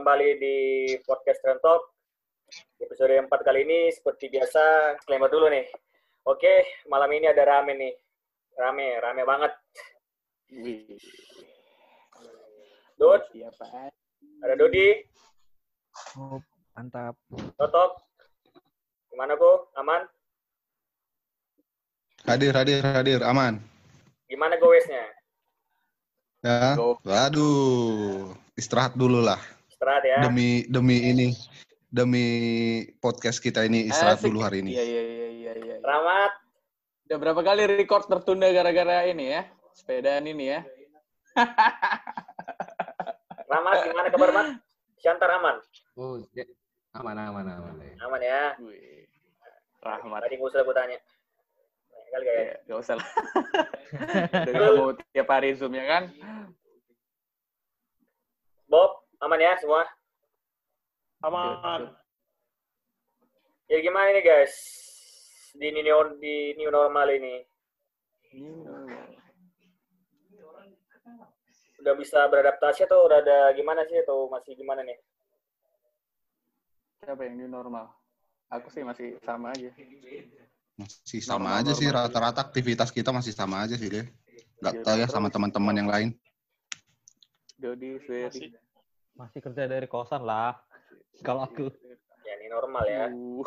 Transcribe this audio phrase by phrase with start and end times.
[0.00, 0.56] kembali di
[1.04, 1.92] podcast Trend Talk.
[2.80, 5.68] Episode 4 kali ini seperti biasa, disclaimer dulu nih.
[6.24, 7.92] Oke, malam ini ada rame nih.
[8.56, 9.52] Rame, rame banget.
[12.96, 13.92] Dud, Siapa?
[14.40, 15.04] ada Dodi,
[16.16, 16.40] Oh,
[16.72, 17.20] mantap.
[17.60, 18.00] Totok.
[19.12, 19.68] Gimana, Bu?
[19.76, 20.08] Aman?
[22.24, 23.60] Hadir, hadir, hadir, aman.
[24.32, 25.04] Gimana goesnya?
[26.40, 26.72] Ya.
[26.72, 26.96] Go.
[27.04, 29.59] Waduh, istirahat dulu lah.
[29.80, 30.20] Istirahat ya.
[30.28, 31.32] Demi demi ini,
[31.88, 32.26] demi
[33.00, 34.28] podcast kita ini istirahat Asik.
[34.28, 34.76] dulu hari ini.
[34.76, 35.76] Iya, iya, iya, iya, iya.
[35.80, 36.32] Selamat.
[37.08, 39.48] Udah berapa kali record tertunda gara-gara ini ya?
[39.72, 40.60] Sepedaan ini ya?
[43.48, 44.46] Selamat, gimana kabar, Mat?
[45.00, 45.56] Syantar aman?
[45.96, 46.44] Oh, ya.
[47.00, 47.74] aman, aman, aman.
[47.80, 47.92] ya.
[48.04, 48.42] Aman ya.
[48.60, 49.08] Wih.
[49.80, 50.28] Rahmat.
[50.28, 50.98] Tadi nggak usah gue tanya.
[52.12, 53.08] Kali kayak Ya, gak usah lah.
[54.44, 56.12] Udah gak mau tiap hari Zoom ya kan?
[59.20, 59.84] Aman ya semua?
[61.20, 61.92] Aman.
[63.68, 64.54] Ya gimana nih guys?
[65.52, 65.84] Di new,
[66.16, 67.44] di new normal ini.
[71.80, 74.00] Udah bisa beradaptasi atau udah ada gimana sih?
[74.00, 74.96] Atau masih gimana nih?
[77.04, 77.92] Siapa yang new normal?
[78.50, 79.70] Aku sih masih sama aja.
[80.80, 82.08] Masih sama Normal, aja sih normal.
[82.08, 84.06] rata-rata aktivitas kita masih sama aja sih deh.
[84.64, 86.08] Gak Iya, tahu ya sama teman-teman yang lain.
[87.60, 88.52] Dodi, Ferry.
[89.16, 90.58] Masih kerja dari kosan lah.
[91.20, 91.68] Kalau aku
[92.24, 93.10] Ya ini normal ya.
[93.10, 93.44] Uh,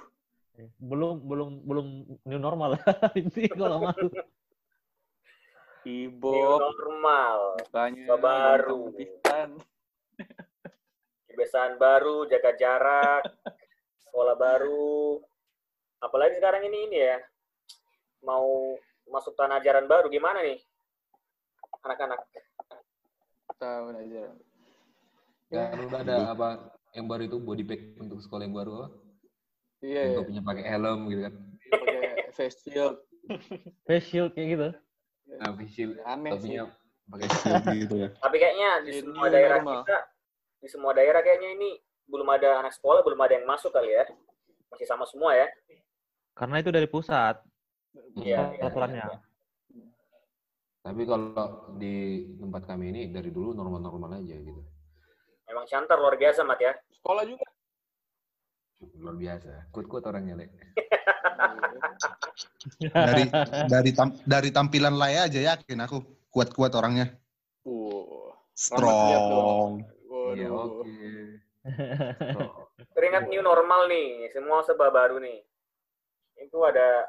[0.78, 1.88] belum belum belum
[2.28, 2.78] new normal
[3.20, 3.95] ini kalau mau.
[3.95, 4.11] New
[5.83, 6.59] Ibob.
[6.64, 7.39] normal.
[8.08, 8.92] Coba baru.
[11.28, 13.23] Kebiasaan baru, jaga jarak,
[14.05, 15.17] sekolah baru.
[15.99, 17.17] Apalagi sekarang ini ini ya.
[18.23, 18.77] Mau
[19.09, 20.61] masuk tanah ajaran baru gimana nih?
[21.83, 22.20] Anak-anak.
[23.59, 24.52] Tahun aja.
[25.53, 26.47] Ya, udah ada apa
[26.91, 28.87] yang baru itu body pack untuk sekolah yang baru apa?
[29.86, 30.17] Iya, Yang iya.
[30.17, 31.33] topinya pakai helm gitu kan.
[31.69, 31.97] pakai
[32.33, 32.95] face shield.
[33.87, 34.67] Face shield kayak gitu.
[35.37, 36.58] Nah, face shield, Aneh sih.
[36.58, 36.64] topinya
[37.08, 37.27] pakai
[37.77, 38.09] gitu ya.
[38.25, 39.73] Tapi kayaknya di Ini semua daerah normal.
[39.80, 39.97] kita,
[40.58, 41.70] di semua daerah kayaknya ini
[42.03, 44.03] belum ada anak sekolah, belum ada yang masuk kali ya.
[44.73, 45.47] Masih sama semua ya.
[46.33, 47.37] Karena itu dari pusat
[48.17, 49.05] Iya, iya, peraturannya.
[49.05, 49.17] iya.
[50.81, 51.47] Tapi kalau
[51.77, 51.95] di
[52.41, 54.61] tempat kami ini dari dulu normal-normal aja gitu.
[55.53, 56.73] Memang Syantar luar biasa, Mat ya.
[56.89, 57.45] Sekolah juga.
[58.97, 59.69] Luar biasa.
[59.69, 60.49] Kuat-kuat orangnya, Lek.
[62.89, 63.30] Dari
[63.69, 66.02] dari tam- dari tampilan laya aja yakin aku
[66.33, 67.14] kuat-kuat orangnya.
[67.69, 69.86] Uh, Strong.
[70.33, 70.81] Iya, Waduh.
[70.81, 70.97] oke.
[72.97, 75.37] Teringat new normal nih, semua serba baru nih.
[76.41, 77.05] Itu ada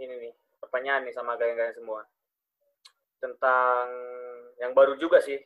[0.00, 2.00] ini nih, pertanyaan nih sama kalian-kalian semua.
[3.20, 3.86] Tentang
[4.56, 5.36] yang baru juga sih.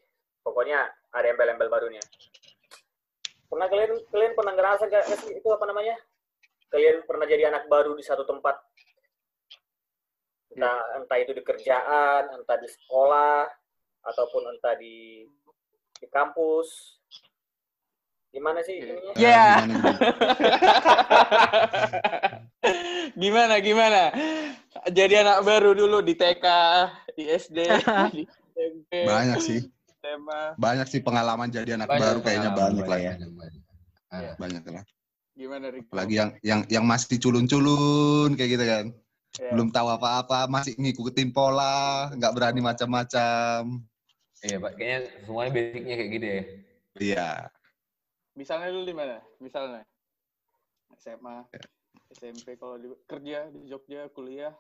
[0.43, 2.03] Pokoknya ada embel-embel barunya.
[3.49, 5.97] Pernah kalian kalian pernah ngerasa gak gak sih itu apa namanya?
[6.69, 8.61] Kalian pernah jadi anak baru di satu tempat?
[10.53, 13.49] Entah, entah itu di kerjaan, entah di sekolah,
[14.05, 15.25] ataupun entah di
[15.99, 16.99] di kampus.
[18.29, 19.13] Gimana sih ininya?
[19.17, 19.65] Ya.
[19.65, 19.99] gimana, gimana?
[23.23, 24.03] gimana gimana?
[24.93, 26.47] Jadi anak baru dulu di TK,
[27.17, 27.59] di SD,
[28.15, 29.61] di SMP, Banyak sih.
[29.99, 30.43] SMA.
[30.55, 33.13] Banyak sih pengalaman jadi anak Banyak baru kayaknya pengalaman, banyak lah ya.
[33.15, 33.63] banyak, banyak.
[34.09, 34.31] Ada.
[34.39, 34.85] Banyak lah.
[35.39, 35.85] Gimana Rick?
[35.91, 38.87] Apalagi yang yang yang masih culun-culun kayak gitu kan.
[39.39, 39.51] Ya.
[39.55, 43.87] Belum tahu apa-apa, masih ngikutin pola, nggak berani macam-macam.
[44.43, 44.73] Iya, Pak.
[44.79, 46.43] Kayaknya semuanya basicnya kayak gitu ya.
[46.99, 47.29] Iya.
[48.35, 49.19] Misalnya dulu di mana?
[49.39, 49.83] Misalnya
[50.99, 51.47] SMA,
[52.15, 54.55] SMP kalau di kerja di Jogja, kuliah.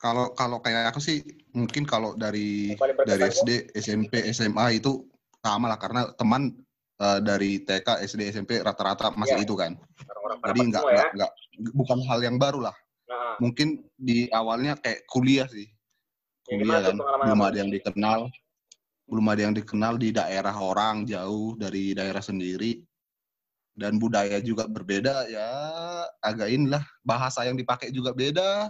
[0.00, 1.20] Kalau kalau kayak aku sih
[1.52, 2.72] mungkin kalau dari
[3.04, 3.32] dari Bu?
[3.36, 5.04] SD, SMP, SMA itu
[5.44, 6.56] sama lah karena teman
[7.00, 9.44] eh, dari TK, SD, SMP rata-rata masih Iya.
[9.44, 9.76] itu kan.
[10.08, 10.88] Orang-orang Jadi nggak ya.
[10.96, 11.30] nggak nggak
[11.76, 12.76] bukan hal yang baru lah.
[13.12, 15.68] Nah, Mungkin di awalnya kayak kuliah sih.
[16.48, 18.20] ya Kuliah tuh kan belum ada yang dikenal,
[19.06, 22.80] belum ada yang dikenal di daerah orang jauh dari daerah sendiri
[23.76, 25.48] dan budaya juga berbeda ya
[26.20, 28.68] agak inilah bahasa yang dipakai juga beda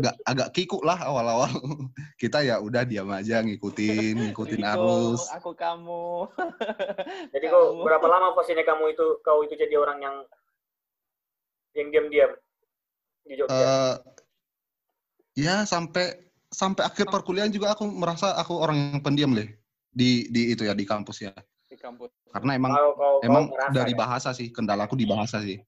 [0.00, 1.52] agak agak kikuk lah awal-awal
[2.22, 6.26] kita ya udah diam aja ngikutin ngikutin arus Aku kamu.
[7.36, 10.16] Jadi kok berapa lama posisinya kamu itu kau itu jadi orang yang
[11.76, 12.32] yang diam-diam
[13.28, 13.54] di Jogja?
[13.54, 13.94] Eh,
[15.38, 16.18] ya sampai
[16.50, 19.54] sampai akhir perkuliahan juga aku merasa aku orang yang pendiam leh
[19.94, 21.32] di di itu ya di kampus ya
[21.70, 22.10] di kampus.
[22.34, 23.98] karena emang Kau- kau- kau emang ngerasa dari ya?
[23.98, 25.62] bahasa sih kendalaku di bahasa sih.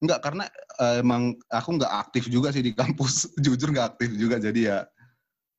[0.00, 0.44] Enggak, karena
[0.80, 3.28] eh, emang aku nggak aktif juga sih di kampus.
[3.44, 4.40] Jujur nggak aktif juga.
[4.40, 4.88] Jadi ya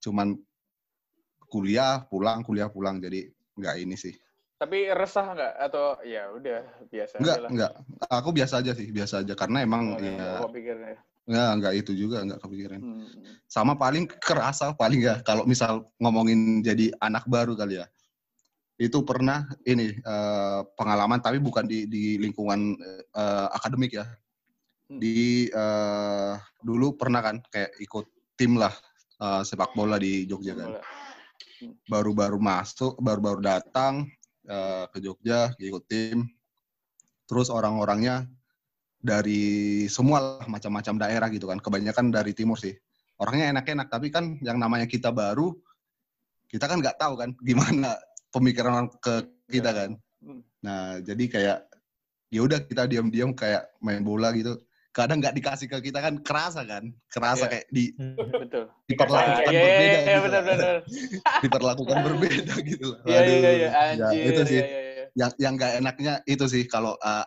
[0.02, 0.34] cuman
[1.46, 3.28] kuliah pulang kuliah pulang jadi
[3.60, 4.16] nggak ini sih
[4.56, 5.54] Tapi resah nggak?
[5.68, 7.50] Atau ya udah biasa nggak aja lah.
[7.52, 7.72] nggak
[8.08, 10.96] aku biasa aja sih biasa aja karena emang Oh, ya, ya apa pikirnya.
[11.28, 13.06] nggak itu juga nggak kepikiran Hmm.
[13.46, 17.86] sama paling kerasa paling ya kalau misal ngomongin jadi anak baru kali ya
[18.82, 22.74] itu pernah ini eh, pengalaman tapi bukan di di lingkungan
[23.14, 24.06] eh, akademik ya.
[25.00, 28.06] Di eh, dulu pernah kan kayak ikut
[28.36, 28.74] tim lah
[29.22, 30.82] eh, sepak bola di Jogja kan.
[31.88, 34.10] Baru-baru masuk baru-baru datang
[34.50, 36.28] eh, ke Jogja ikut tim.
[37.30, 38.28] Terus orang-orangnya
[39.02, 41.58] dari semua lah, macam-macam daerah gitu kan.
[41.64, 42.76] Kebanyakan dari timur sih.
[43.22, 45.54] Orangnya enak-enak tapi kan yang namanya kita baru
[46.52, 47.96] kita kan nggak tahu kan gimana
[48.34, 49.14] pemikiran orang ke
[49.48, 49.78] kita Ya.
[49.84, 49.92] kan.
[50.22, 50.42] Hmm.
[50.62, 51.60] nah jadi kayak
[52.30, 54.54] ya udah kita diam-diam kayak main bola gitu
[54.92, 57.52] kadang nggak dikasih ke kita kan kerasa kan kerasa Iya.
[57.56, 57.84] kayak di
[58.28, 58.66] Betul.
[58.92, 60.52] diperlakukan Iya, iya, berbeda iya, gitu benar, lah.
[60.52, 60.76] benar.
[61.48, 63.00] diperlakukan berbeda gitu lah.
[63.08, 63.70] Iya, iya, iya, Aduh, ya,
[64.12, 64.24] anjir.
[64.28, 65.06] itu sih iya, iya, iya.
[65.16, 67.26] yang yang nggak enaknya itu sih kalau uh,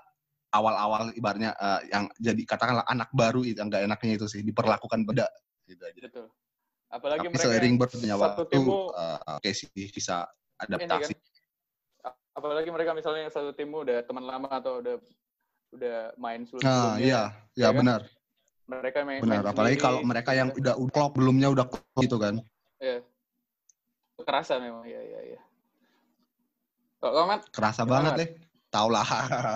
[0.52, 5.00] awal-awal ibaratnya uh, yang jadi katakanlah anak baru itu yang nggak enaknya itu sih diperlakukan
[5.02, 5.26] beda
[5.64, 6.00] gitu aja.
[6.04, 6.26] Betul.
[6.92, 8.60] Apalagi Tapi mereka seiring satu waktu
[8.94, 11.16] uh, oke sih bisa kan adaptasi.
[12.06, 15.00] a- apalagi mereka misalnya yang satu timmu udah teman lama atau udah
[15.74, 17.76] udah main sebelum Nah, iya, ya ya kan?
[17.82, 18.00] benar,
[18.64, 19.42] mereka main benar.
[19.42, 22.34] main Apalagi sendiri, kalau mereka yang udah klop belumnya udah klop gitu kan.
[22.78, 23.02] Iya.
[24.14, 25.40] kerasa memang ya ya ya
[27.02, 28.28] kalau kamu Kerasa banget deh.
[28.72, 29.06] Tahu lah.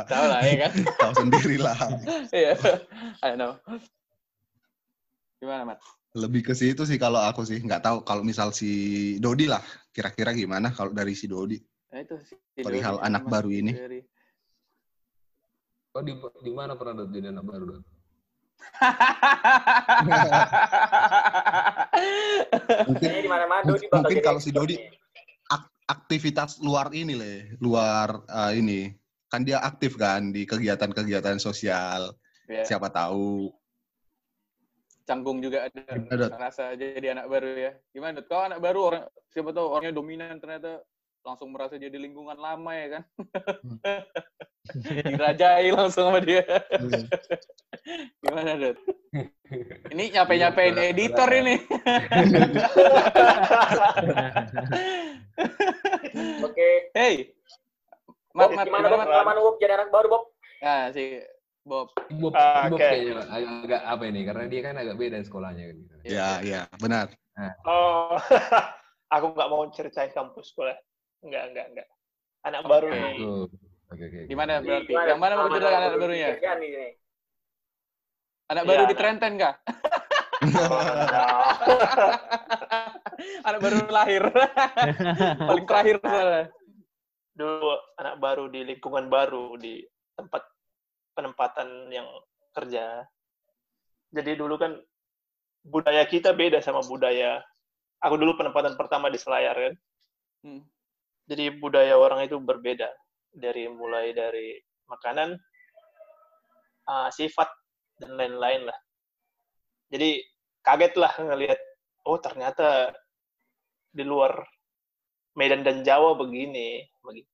[0.07, 0.73] tahu lah ya kan
[1.03, 1.75] Tahu sendiri lah.
[2.31, 2.53] iya
[3.23, 3.59] I know
[5.39, 5.79] gimana mat
[6.19, 8.71] Lebih ke situ sih kalau aku sih nggak tahu kalau misal si
[9.19, 9.63] Dodi lah
[9.95, 11.59] kira-kira gimana kalau dari si Dodi.
[11.89, 13.73] nah itu sih Perihal Dodi anak baru ini.
[13.73, 14.07] dari-
[15.97, 16.13] Oh di
[16.45, 17.85] di mana pernah Dot, jadi anak baru Dot?
[22.89, 24.83] Mungkin di mana-mana Dodi Mungkin bakal jadi kalau si Dodi-
[25.89, 28.93] aktivitas luar ini le, luar uh, ini
[29.33, 32.13] kan dia aktif kan di kegiatan-kegiatan sosial.
[32.45, 33.49] Ya, Siapa tahu.
[35.09, 36.37] canggung juga ada Gimana, Dot?
[36.37, 38.29] rasa jadi anak baru ya gimana Dot?
[38.29, 40.85] kau anak baru orang siapa tahu orangnya dominan ternyata
[41.29, 43.03] langsung merasa jadi lingkungan lama ya kan
[43.59, 43.79] Hmm.
[45.09, 46.45] dirajai langsung sama dia
[48.21, 48.77] gimana Dot?
[49.89, 51.57] ini nyape nyapein Iya, editor ini
[56.45, 56.71] Oke.
[56.93, 57.33] hey
[58.31, 58.99] Bob, mat mat gimana gimana Bob?
[58.99, 60.25] mat Pengalaman Bob jadi anak baru Bob?
[60.59, 61.23] nah si
[61.65, 62.85] Bob Bob, Ah, Bob oke.
[62.85, 63.29] kayaknya agak,
[63.65, 64.21] agak apa ini?
[64.25, 65.77] Karena dia kan agak beda sekolahnya kan.
[65.77, 65.95] gitu.
[66.09, 67.13] Ya, ya, benar.
[67.63, 68.17] Oh,
[69.15, 70.73] aku nggak mau ceritain kampus gue.
[71.25, 71.89] Enggak, enggak, enggak.
[72.47, 72.97] Anak baru Oke.
[72.97, 73.19] nih.
[73.89, 74.05] Oke oke.
[74.05, 74.21] oke.
[74.29, 76.45] gimana berarti Gimana yang mana mau ceritakan anak baru barunya di
[78.49, 79.55] anak Iya, baru di anak- Trenten kah
[80.39, 81.25] Oh, no.
[83.43, 84.23] anak baru lahir
[85.51, 86.45] paling terakhir soalnya
[87.35, 89.83] Dulu anak baru di lingkungan baru di
[90.15, 90.43] tempat
[91.15, 92.07] penempatan yang
[92.51, 93.07] kerja.
[94.11, 94.75] Jadi dulu kan
[95.63, 97.39] budaya kita beda sama budaya.
[98.03, 99.75] Aku dulu penempatan pertama di Selayar kan.
[100.43, 100.63] Hmm.
[101.29, 102.89] Jadi budaya orang itu berbeda
[103.29, 104.57] dari mulai dari
[104.89, 105.37] makanan,
[106.89, 107.53] ah, sifat
[108.01, 108.79] dan lain-lain lah.
[109.93, 110.25] Jadi
[110.65, 111.61] kaget lah ngelihat,
[112.09, 112.97] oh ternyata
[113.93, 114.41] di luar
[115.37, 117.31] Medan dan Jawa begini, begitu.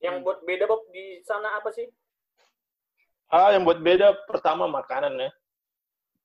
[0.00, 1.84] Yang buat beda Bob di sana apa sih?
[3.28, 5.30] Ah, yang buat beda pertama makanan ya.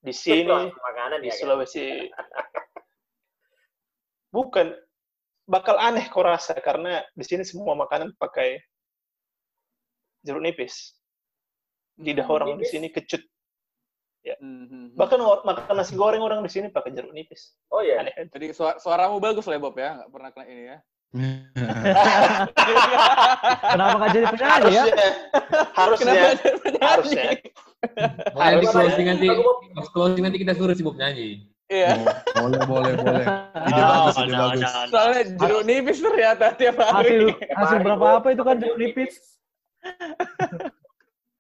[0.06, 1.34] Di sini makanan di ya.
[1.34, 1.40] kan?
[1.42, 1.86] Sulawesi
[4.36, 4.68] bukan
[5.46, 8.58] bakal aneh kau rasa karena di sini semua makanan pakai
[10.26, 10.98] jeruk nipis.
[12.02, 13.22] Lidah orang di sini kecut.
[14.26, 14.86] Hmm, hmm, hmm.
[14.98, 17.54] Bahkan or- makan nasi goreng orang di sini pakai jeruk nipis.
[17.70, 18.02] Oh iya.
[18.02, 18.14] Aneh?
[18.34, 20.78] Jadi suara, suaramu bagus lah Bob ya, nggak pernah kena ini ya.
[23.72, 24.84] Kenapa nggak jadi penyanyi ya?
[25.78, 27.24] Harusnya, Kenapa harusnya, harusnya.
[28.36, 29.28] Nanti Harus- closing nanti,
[29.94, 31.46] closing nanti kita suruh si Bob nyanyi.
[31.66, 31.98] Iya,
[32.38, 33.26] boleh, boleh, boleh.
[33.66, 34.62] Ide No, bagus, ide no, bagus.
[34.62, 34.90] no, no.
[34.94, 37.18] soalnya jeruk nipis ternyata tiap Hasil hari.
[37.58, 39.14] hasil berapa apa itu kan jeruk nipis?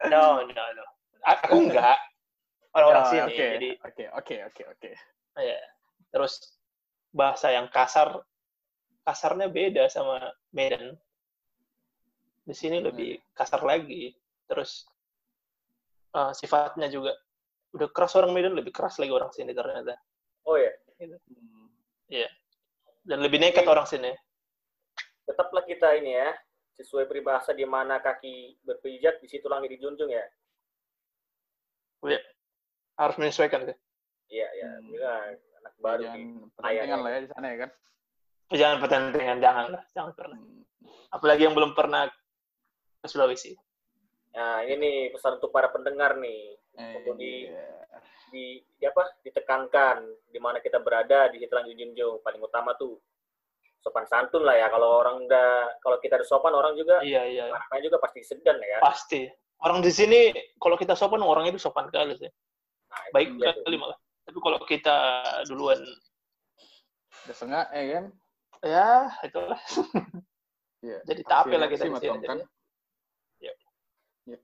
[0.10, 0.86] No, no, no.
[1.24, 1.98] Aku enggak.
[2.74, 3.22] Orang-orang Oh, sini.
[3.24, 4.91] Oke, Jadi oke, oke, oke, oke.
[5.39, 5.60] ya.
[6.10, 6.34] Terus
[7.10, 8.17] bahasa yang kasar,
[9.01, 10.98] kasarnya beda sama Medan.
[12.41, 14.10] Di sini lebih kasar lagi.
[14.46, 14.89] Terus
[16.12, 17.13] eh, sifatnya juga
[17.74, 19.94] udah keras orang Medan lebih keras lagi orang sini ternyata.
[20.46, 20.72] Oh iya.
[21.02, 21.68] Hmm.
[23.06, 24.14] Dan lebih nekat orang sini.
[25.25, 26.30] Tetaplah kita ini ya.
[26.75, 30.25] Sesuai peribahasa di mana kaki berpijak, di situ langit dijunjung ya.
[32.96, 33.78] Harus menyesuaikan sih.
[34.32, 34.70] Iya, iya.
[34.80, 34.90] Hmm.
[34.92, 35.22] Bilang
[35.62, 36.98] anak baru di Jangan pertentangan ayah.
[37.02, 37.72] lah ya di sana ya kan.
[38.46, 40.38] Jangan pertentangan, jangan lah, jangan pernah.
[40.38, 40.64] Hmm.
[41.10, 42.06] Apalagi yang belum pernah
[43.02, 43.58] ke Sulawesi.
[44.36, 46.60] Nah, ini nih pesan untuk para pendengar nih.
[46.75, 47.67] Eh, Untuk di- iya.
[48.32, 49.03] Di, di apa?
[49.24, 52.20] Ditekankan di mana kita berada di Hitelan Junjung.
[52.20, 53.00] Paling utama tuh
[53.79, 54.67] sopan santun lah ya.
[54.67, 57.44] Kalau orang udah kalau kita udah sopan orang juga Iya, iya.
[57.48, 58.84] anaknya juga pasti segan ya.
[58.84, 59.29] Pasti.
[59.63, 62.27] Orang di sini, kalau kita sopan, orang itu sopan kali sih.
[62.91, 63.63] Nah, Baik tuh.
[63.63, 63.96] kali malah.
[64.27, 64.98] Tapi kalau kita
[65.48, 65.79] duluan,
[67.25, 68.05] Udah sengak, ya kan?
[68.65, 68.89] ya
[69.24, 69.60] itulah.
[70.84, 70.98] Iya.
[71.08, 71.94] Jadi tape lah kita di sini.
[71.98, 72.39] matong kan?
[73.41, 73.53] Iya.
[74.27, 74.38] Iya.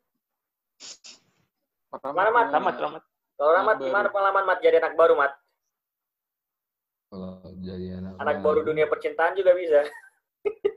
[0.79, 2.48] Pertama, Mana, Mat?
[2.48, 2.55] gimana?
[2.55, 3.03] Ramat, ramat.
[3.36, 5.33] Kalau gimana pengalaman Mat jadi anak baru Mat?
[7.12, 9.83] Kalau jadi anak Anak baru dunia percintaan juga bisa.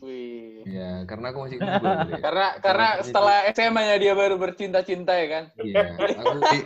[0.00, 0.64] Wih.
[0.64, 1.86] Ya, karena aku masih kumpul.
[1.86, 2.18] ya.
[2.24, 5.44] Karena karena Setelah SMA-nya dia baru bercinta-cinta ya kan?
[5.60, 5.86] Iya,
[6.18, 6.60] aku sih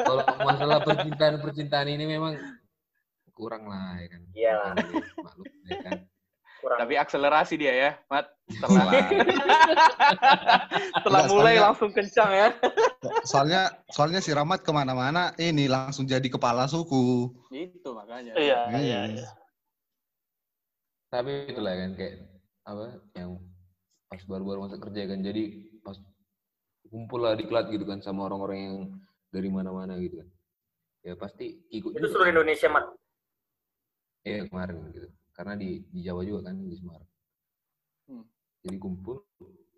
[0.00, 2.38] kalau masalah percintaan percintaan ini memang
[3.34, 4.22] kurang lah ya kan.
[4.32, 4.56] Iya.
[5.20, 5.98] Maklum ya kan.
[6.66, 6.82] Kurang.
[6.82, 8.26] Tapi akselerasi dia ya, Mat.
[8.50, 8.90] Setelah
[10.98, 12.48] Setelah Enggak, mulai soalnya- langsung kencang ya.
[13.22, 17.30] Soalnya soalnya si Rahmat ke mana-mana ini langsung jadi kepala suku.
[17.54, 18.34] Itu makanya.
[18.34, 18.82] Iya, Hmm.
[18.82, 19.28] iya, iya.
[21.06, 22.18] tapi itulah kan kayak
[22.66, 23.38] apa yang
[24.04, 25.42] pas baru-baru masuk kerja kan jadi
[25.80, 25.96] pas
[26.84, 28.76] kumpul lah diklat gitu kan sama orang-orang yang
[29.30, 30.28] dari mana-mana gitu kan
[31.00, 32.26] ya pasti ikut Itu seluruh.
[32.26, 32.90] Indonesia Mat.
[34.26, 37.10] Iya kemarin gitu karena di di Jawa juga kan di Semarang
[38.06, 38.22] Hmm.
[38.62, 39.18] jadi kumpul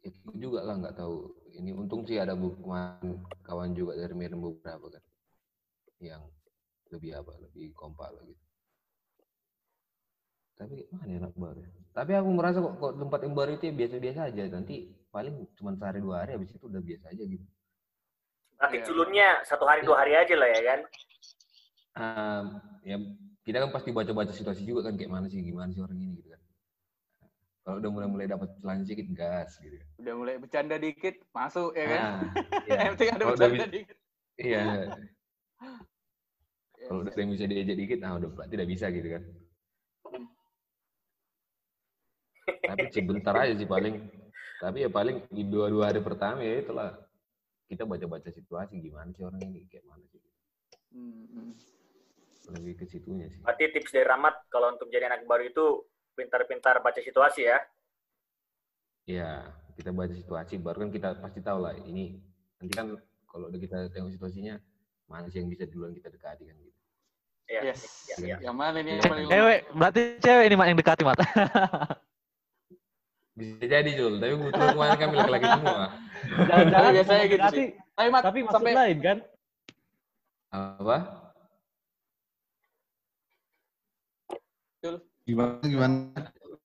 [0.04, 4.36] ya juga lah nggak tahu ini untung sih ada bu- kemarin kawan juga dari Medan
[4.38, 5.00] beberapa kan
[5.98, 6.22] yang
[6.92, 8.44] lebih apa lebih kompak lah gitu
[10.58, 11.70] tapi mana ya anak baru ya?
[11.94, 14.74] tapi aku merasa kok, kok tempat yang baru itu ya biasa-biasa aja nanti
[15.08, 17.46] paling cuma sehari dua hari habis itu udah biasa aja gitu
[18.58, 18.86] Berarti Iya.
[18.90, 20.80] culunnya satu hari dua hari aja lah ya kan.
[21.94, 22.44] Ehm,
[22.82, 22.96] ya
[23.48, 26.36] kita kan pasti baca-baca situasi juga kan kayak mana sih gimana sih orang ini gitu
[26.36, 26.42] kan
[27.64, 31.84] kalau udah mulai-mulai dapat pelan sedikit gas gitu kan Udah mulai bercanda dikit, masuk ya
[31.90, 31.98] kan?
[31.98, 32.22] Ah,
[32.68, 32.76] iya.
[32.86, 33.96] Yang penting ada udah bercanda bi- dikit.
[34.36, 34.64] iya
[36.78, 39.22] Ya, kalau udah ada yang bisa diajak dikit nah udah berarti tidak bisa gitu kan
[42.62, 43.94] tapi sebentar aja sih paling
[44.62, 46.94] tapi ya paling di dua dua hari pertama ya itulah
[47.66, 50.22] kita baca-baca situasi gimana sih orang ini kayak mana sih
[50.88, 51.52] Hmm, hmm.
[52.54, 55.64] Lebih ke situnya sih Berarti tips dari Rahmat kalau untuk jadi anak baru itu
[56.16, 57.58] pintar-pintar baca situasi ya.
[59.08, 59.30] ya
[59.78, 62.18] kita baca situasi baru kan kita pasti tahu lah ini
[62.58, 62.92] nanti kan
[63.30, 64.58] kalau udah kita tengok situasinya
[65.06, 66.76] mana sih yang bisa duluan kita dekati kan gitu
[67.48, 67.72] Iya.
[67.72, 67.80] Yes.
[68.04, 68.36] iya, iya.
[68.44, 71.16] Yang mana nih yang paling Cewek, berarti cewek ini mat yang dekati mat.
[73.38, 75.86] bisa jadi Jul tapi kebetulan kemarin kami laki-laki semua
[76.50, 77.68] Jangan-jangan biasanya mau gitu sih.
[77.94, 79.18] Tapi Mat, Tapi maksud sampai lain kan?
[80.48, 80.96] apa
[85.26, 86.14] Gimana gimana?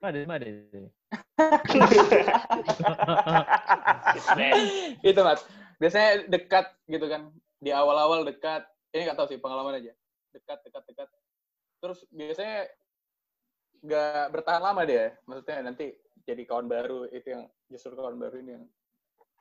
[0.04, 0.44] Ada, ada.
[5.10, 5.40] itu Mat.
[5.80, 7.32] Biasanya dekat gitu kan.
[7.64, 8.68] Di awal-awal dekat.
[8.94, 9.90] Ini nggak tahu sih pengalaman aja.
[10.36, 11.08] Dekat, dekat, dekat.
[11.82, 12.70] Terus biasanya
[13.84, 15.18] nggak bertahan lama dia.
[15.26, 18.66] Maksudnya nanti jadi kawan baru itu yang justru kawan baru ini yang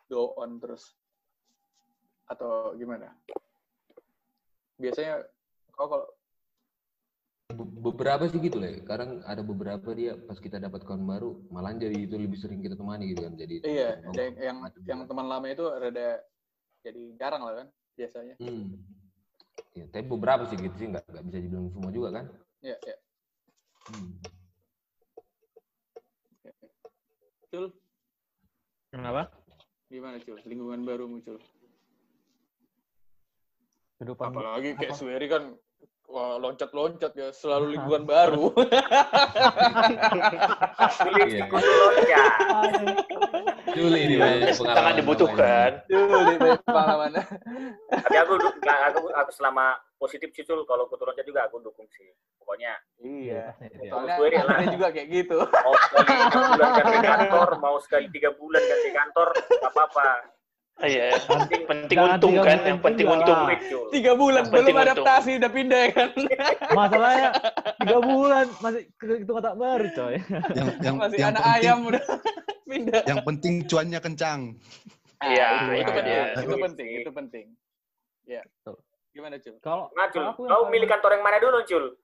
[0.09, 0.95] go on terus.
[2.31, 3.13] Atau gimana?
[4.81, 5.27] Biasanya
[5.75, 6.07] kau kalau
[7.57, 12.09] beberapa sih gitu lah kadang ada beberapa dia pas kita dapat kawan baru malah jadi
[12.09, 15.65] itu lebih sering kita temani gitu kan jadi iya, yang yang, yang teman lama itu
[15.65, 16.21] rada
[16.83, 18.35] jadi jarang lah kan biasanya.
[18.41, 18.75] hmm.
[19.77, 22.27] ya, tapi beberapa sih gitu sih nggak nggak bisa dibilang semua juga kan
[22.63, 22.97] Iya, iya.
[23.91, 24.11] hmm.
[27.53, 27.69] Cul,
[28.89, 29.29] Kenapa?
[29.93, 30.41] gimana Cul?
[30.49, 31.37] Lingkungan baru muncul.
[34.03, 34.99] Kehidupan Apalagi kayak apa?
[34.99, 35.55] Suweri kan
[36.11, 38.51] wah loncat-loncat ya selalu lingkungan baru.
[41.07, 41.47] Pilih Iya.
[41.47, 42.33] loncat.
[43.79, 45.71] Juli ini banyak Sangat pengalaman dibutuhkan.
[45.87, 46.35] Cul, di
[46.67, 47.11] pengalaman.
[47.95, 48.33] Tapi aku
[48.67, 52.11] aku aku selama positif sih kalau kudu loncat juga aku dukung sih.
[52.43, 53.55] Pokoknya Iya.
[53.63, 53.87] iya.
[53.87, 54.67] Soalnya Suweri lah.
[54.67, 55.39] juga kayak gitu.
[55.47, 60.09] mau sekali enam bulan ganti kantor, mau sekali tiga bulan ganti kantor, nggak apa-apa.
[60.83, 63.39] Ah, Iya, penting, penting Jangan untung kan, yang penting juga untung.
[63.63, 63.87] Cul.
[63.95, 64.83] Tiga bulan Yang belum untung.
[64.83, 66.09] adaptasi udah pindah ya kan.
[66.79, 67.29] Masalahnya
[67.79, 70.15] tiga bulan masih itu kata baru coy.
[70.51, 72.03] Yang yang Masih yang anak penting ayam udah
[72.67, 73.03] pindah.
[73.07, 74.41] yang penting cuannya kencang.
[75.23, 76.35] Iya, Ah, itu, itu penting, dia.
[76.35, 77.47] itu penting, itu penting.
[78.27, 78.43] Ya.
[79.15, 79.55] Gimana Cul?
[79.63, 81.95] Kalau Nah, Cul, aku yang kau milih kantor yang mana dulu, Cul?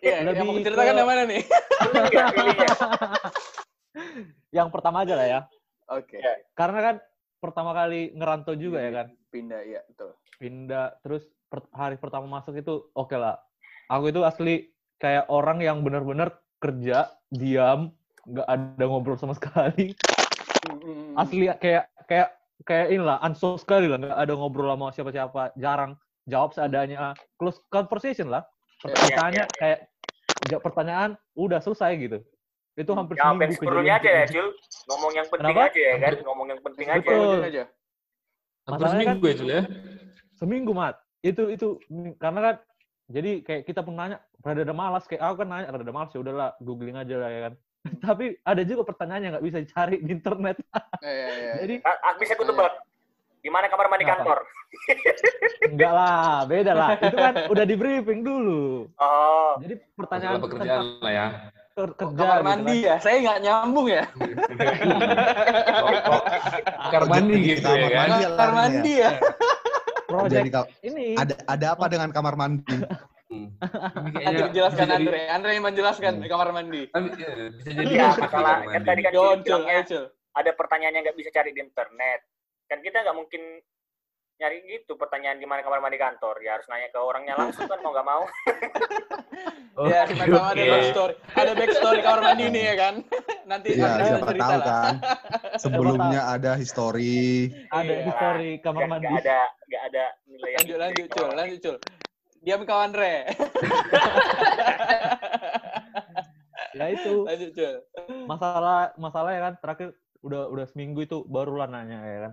[0.00, 1.42] Iya, Lebih yang mau ke- ceritakan yang mana nih?
[4.52, 5.40] Yang pertama aja lah ya.
[5.90, 6.16] Oke.
[6.16, 6.34] Ya.
[6.52, 6.94] Karena kan
[7.42, 9.06] pertama kali ngerantau juga ya kan.
[9.34, 10.14] Pindah, iya, betul.
[10.38, 13.42] Pindah terus per- hari pertama masuk itu oke lah.
[13.90, 14.70] Aku itu asli
[15.02, 17.90] kayak orang yang benar-benar kerja diam
[18.22, 19.98] nggak ada ngobrol sama sekali
[21.18, 25.98] asli kayak kayak kayak inilah ansos sekali lah nggak ada ngobrol sama siapa-siapa jarang
[26.30, 28.46] jawab seadanya close conversation lah
[28.82, 29.78] Iya, pertanyaannya kayak
[30.50, 32.18] jawab pertanyaan udah selesai gitu
[32.72, 33.26] itu hampir Yang
[33.60, 34.28] seminggu aja ya, kejadian.
[34.32, 34.48] Jul.
[34.88, 35.70] Ngomong yang penting Kenapa?
[35.70, 37.00] aja ya kan, ngomong yang penting aja.
[37.04, 37.38] Betul.
[37.44, 37.64] Aja.
[38.62, 39.62] Hampir Masalahnya seminggu ya, Cul ya?
[40.32, 41.66] seminggu mat itu itu
[42.18, 42.54] karena kan
[43.06, 46.10] jadi kayak kita pun nanya rada ada malas kayak aku kan nanya rada ada malas
[46.10, 47.52] ya udahlah googling aja lah ya kan
[48.10, 50.58] tapi ada juga pertanyaan yang nggak bisa dicari di internet
[51.02, 51.52] Eh, iya, iya.
[51.62, 52.74] jadi ah, bisa aku tebak.
[53.42, 54.38] Di mana kamar mandi kantor?
[55.66, 61.12] enggak lah beda lah itu kan udah di briefing dulu Oh, jadi pertanyaan pekerjaan lah
[61.12, 61.26] ya.
[61.72, 62.88] Ker- kerja Kamar gitu mandi kan.
[62.88, 62.96] ya?
[62.98, 64.02] Saya nggak nyambung ya.
[66.92, 68.08] Kamar mandi gitu kamar ya kan?
[68.08, 69.10] mandi ya Kamar mandi ya?
[70.04, 70.44] project
[70.84, 72.76] ini ada ada apa dengan kamar mandi?
[73.32, 73.48] Hmm.
[74.12, 75.20] Bisa jadi- Andre.
[75.32, 76.28] Andre yang menjelaskan Hmm.
[76.28, 76.82] kamar mandi.
[76.92, 80.04] Tapi, ya, bisa jadi Iya, masalah kamar kan tadi kan Cul.
[80.32, 82.20] ada pertanyaan yang nggak bisa cari di internet.
[82.68, 83.42] Kan kita nggak mungkin
[84.42, 86.42] nyari gitu pertanyaan di mana kamar mandi kantor.
[86.42, 88.22] Ya harus nanya ke orangnya langsung kan mau nggak mau.
[89.72, 91.14] Oh, Ya, siapa tahu ada backstory.
[91.32, 92.94] Ada backstory kamar mandi ini ya kan?
[93.50, 94.66] Nanti Ya, siapa cerita tahu lah.
[94.68, 94.94] kan.
[95.64, 97.48] Sebelumnya ada history.
[97.70, 98.04] ada Iya.
[98.04, 101.28] history kamar Nggak- mandi nggak ada nggak ada nilai yang Lanjut, lanjut, Cul.
[101.32, 101.76] Lanjut, Cul.
[102.38, 103.14] Diam kau Andre.
[106.72, 107.74] ya itu Lanjut, Cul.
[108.24, 109.88] masalah masalah ya kan terakhir
[110.20, 112.32] udah udah seminggu itu barulah nanya ya kan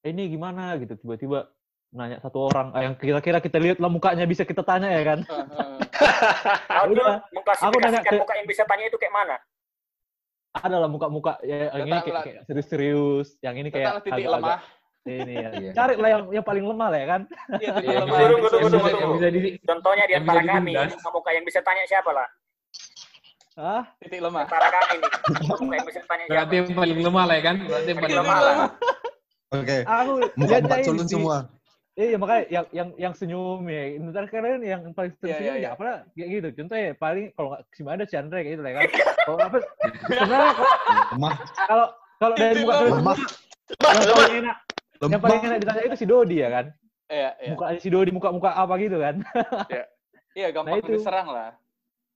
[0.00, 1.50] "Eh, ini gimana gitu tiba-tiba
[1.88, 5.18] nanya satu orang eh, yang kira-kira kita lihat lah mukanya bisa kita tanya ya kan
[5.24, 7.24] Jul, Udah.
[7.64, 9.36] Aku nanya ke- muka yang bisa tanya itu kayak mana?
[10.50, 14.60] ada lah muka-muka ya yang ini kayak, serius-serius yang ini kayak titik agak-agak lemah.
[15.06, 15.70] ini ya Iya.
[15.72, 17.20] cari lah yang yang paling lemah lah ya kan
[17.54, 17.98] Iya, Iya.
[18.02, 19.28] Tunggu, tunggu, tunggu,
[19.62, 22.26] Contohnya di antara kami, muka yang bisa tanya siapa lah?
[23.56, 24.46] ah Titik lemah.
[24.46, 25.10] Antara kami nih,
[25.46, 26.32] muka yang bisa tanya siapa?
[26.32, 27.56] Berarti yang paling lemah lah ya kan?
[27.60, 28.56] Berarti yang paling lemah lah.
[29.48, 29.76] Oke.
[29.82, 31.36] aku Muka-muka lihatnya ini culun semua.
[31.98, 33.82] Iya makanya yang yang yang senyum ya.
[33.98, 35.68] Ntar kalian yang paling Iya, senyum iya, ya iya.
[35.74, 36.48] apa lah, kayak gitu.
[36.62, 38.84] Contohnya paling kalau nggak si ada si Andre kayak gitu lah ya kan.
[39.18, 39.56] Kalau apa
[40.06, 40.76] sebenarnya kalau-
[41.08, 41.86] Lemah, kalau
[42.18, 44.56] kalau dari muka kalian lemah, yang paling enak
[44.98, 45.48] yang paling lemah.
[45.50, 46.66] enak ditanya itu si Dodi ya kan.
[47.08, 47.50] Iya, iya.
[47.56, 49.14] Muka si Dodi muka-muka apa gitu kan.
[50.38, 51.02] Iya, gampang Nah, itu.
[51.02, 51.50] diserang lah.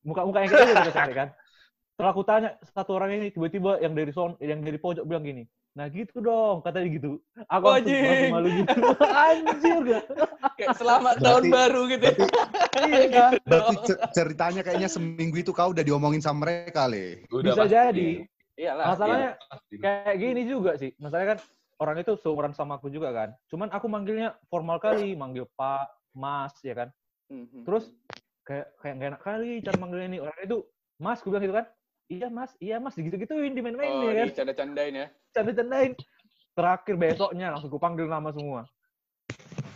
[0.06, 1.28] Muka-muka yang kayak gitu kita cari kan.
[1.90, 5.42] Setelah aku tanya satu orang ini tiba-tiba yang dari son yang dari pojok bilang gini.
[5.72, 7.10] Nah gitu dong, katanya gitu.
[7.48, 8.28] Aku langsung, Anjing.
[8.28, 8.76] malu gitu.
[9.24, 10.04] Anjir gak?
[10.60, 12.04] Kayak selamat Berarti- tahun baru gitu.
[12.04, 12.14] ya.
[12.82, 13.30] Iya kan?
[13.44, 17.24] Berarti ce- ceritanya kayaknya seminggu itu kau udah diomongin sama mereka, Le.
[17.32, 17.72] Udah Bisa pasti.
[17.72, 18.08] jadi.
[18.52, 18.84] Iyalah.
[18.92, 19.74] Masalahnya Pasti.
[19.80, 20.90] kayak gini juga sih.
[21.00, 21.38] Masalahnya kan
[21.80, 23.32] orang itu seumuran sama aku juga kan.
[23.48, 26.88] Cuman aku manggilnya formal kali, manggil Pak, Mas, ya kan.
[27.32, 27.64] Mhm.
[27.64, 27.88] Terus
[28.44, 30.18] kayak kayak gak enak kali cara manggilnya ini.
[30.20, 30.58] Orang itu,
[31.00, 31.66] Mas, gue bilang gitu kan.
[32.12, 34.26] Iya Mas, iya Mas, gitu-gituin, dimain-main Oh, ya kan.
[34.28, 35.06] dicanda-candain ya.
[35.32, 35.92] Canda-candain.
[36.52, 38.68] Terakhir besoknya langsung ku panggil nama semua.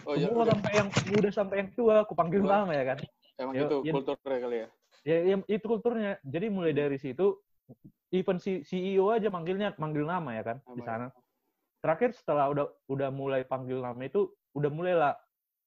[0.05, 0.29] Oh, iya.
[0.29, 0.53] semua udah.
[0.53, 2.49] sampai yang muda sampai yang tua, ku panggil Oh.
[2.53, 2.99] nama ya kan.
[3.41, 3.93] Emang Ya, itu ya.
[3.93, 4.69] kulturnya kali ya.
[5.07, 6.13] Ya, ya, itu kulturnya.
[6.21, 7.41] Jadi mulai dari situ,
[8.13, 10.87] even si CEO aja manggilnya manggil nama ya kan di Nama.
[10.87, 11.07] sana.
[11.81, 15.13] Terakhir setelah udah udah mulai panggil nama itu, udah mulai lah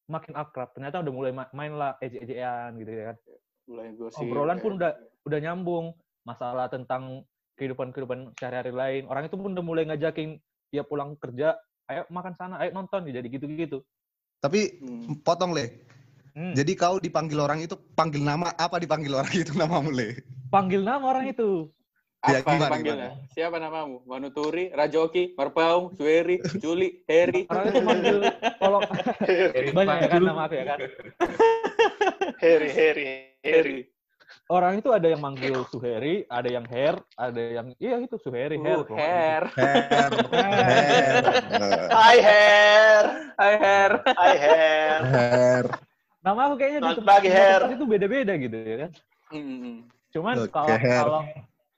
[0.06, 0.70] makin akrab.
[0.74, 3.18] Ternyata udah mulai ma- main lah ejek-ejekan gitu ya kan.
[3.66, 4.22] Mulai gosip.
[4.22, 4.62] Obrolan ya.
[4.62, 4.92] pun udah
[5.26, 5.86] udah nyambung.
[6.30, 7.26] Masalah tentang
[7.58, 9.04] kehidupan-kehidupan sehari-hari lain.
[9.10, 10.38] Orang itu pun udah mulai ngajakin
[10.70, 11.58] dia pulang kerja,
[11.90, 13.82] ayo makan sana, ayo nonton, jadi gitu-gitu.
[14.38, 15.18] Tapi Hmm.
[15.26, 15.82] potong, Le.
[16.38, 16.54] Hmm.
[16.54, 20.22] Jadi kau dipanggil orang itu panggil nama apa dipanggil orang itu namamu, Le?
[20.54, 21.74] Panggil nama orang itu.
[22.20, 23.12] Ya, Apa gimana, panggilnya?
[23.32, 24.04] Siapa namamu?
[24.04, 27.48] Manuturi, Rajoki, Marpaung, Sueri, Juli, Heri.
[27.48, 28.18] Orang itu manggil
[28.60, 28.80] kalau
[29.72, 30.80] banyak ya kan nama aku ya kan.
[32.44, 33.06] Harry, Harry,
[33.40, 33.80] Harry.
[34.50, 38.82] Orang itu ada yang manggil Suheri, ada yang Her, ada yang iya itu Suheri, Her.
[38.82, 39.44] Uh, Her.
[39.54, 41.24] Her, Her,
[41.94, 43.04] Hai Her,
[43.38, 43.92] Hai Her.
[44.18, 45.00] Hai Her.
[45.06, 45.66] Her.
[46.26, 47.62] Nama aku kayaknya di tempat Her.
[47.78, 48.92] itu beda-beda gitu ya kan.
[49.30, 49.86] Hmm.
[50.18, 50.98] Cuman kalau Her.
[51.06, 51.22] kalau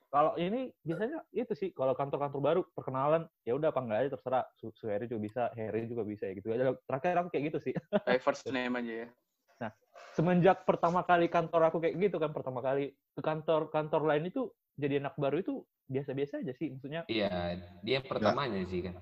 [0.08, 4.48] kalau ini biasanya itu sih kalau kantor-kantor baru perkenalan ya udah apa enggak aja terserah
[4.56, 6.72] Su Suheri juga bisa, Heri juga bisa ya gitu aja.
[6.88, 7.74] Terakhir aku kayak gitu sih.
[8.08, 9.08] Kayak first name aja ya.
[10.12, 14.52] Semenjak pertama kali kantor aku kayak gitu kan pertama kali ke kantor kantor lain itu
[14.76, 17.08] jadi anak baru itu biasa-biasa aja sih maksudnya.
[17.08, 19.00] Iya, dia pertamanya sih kan.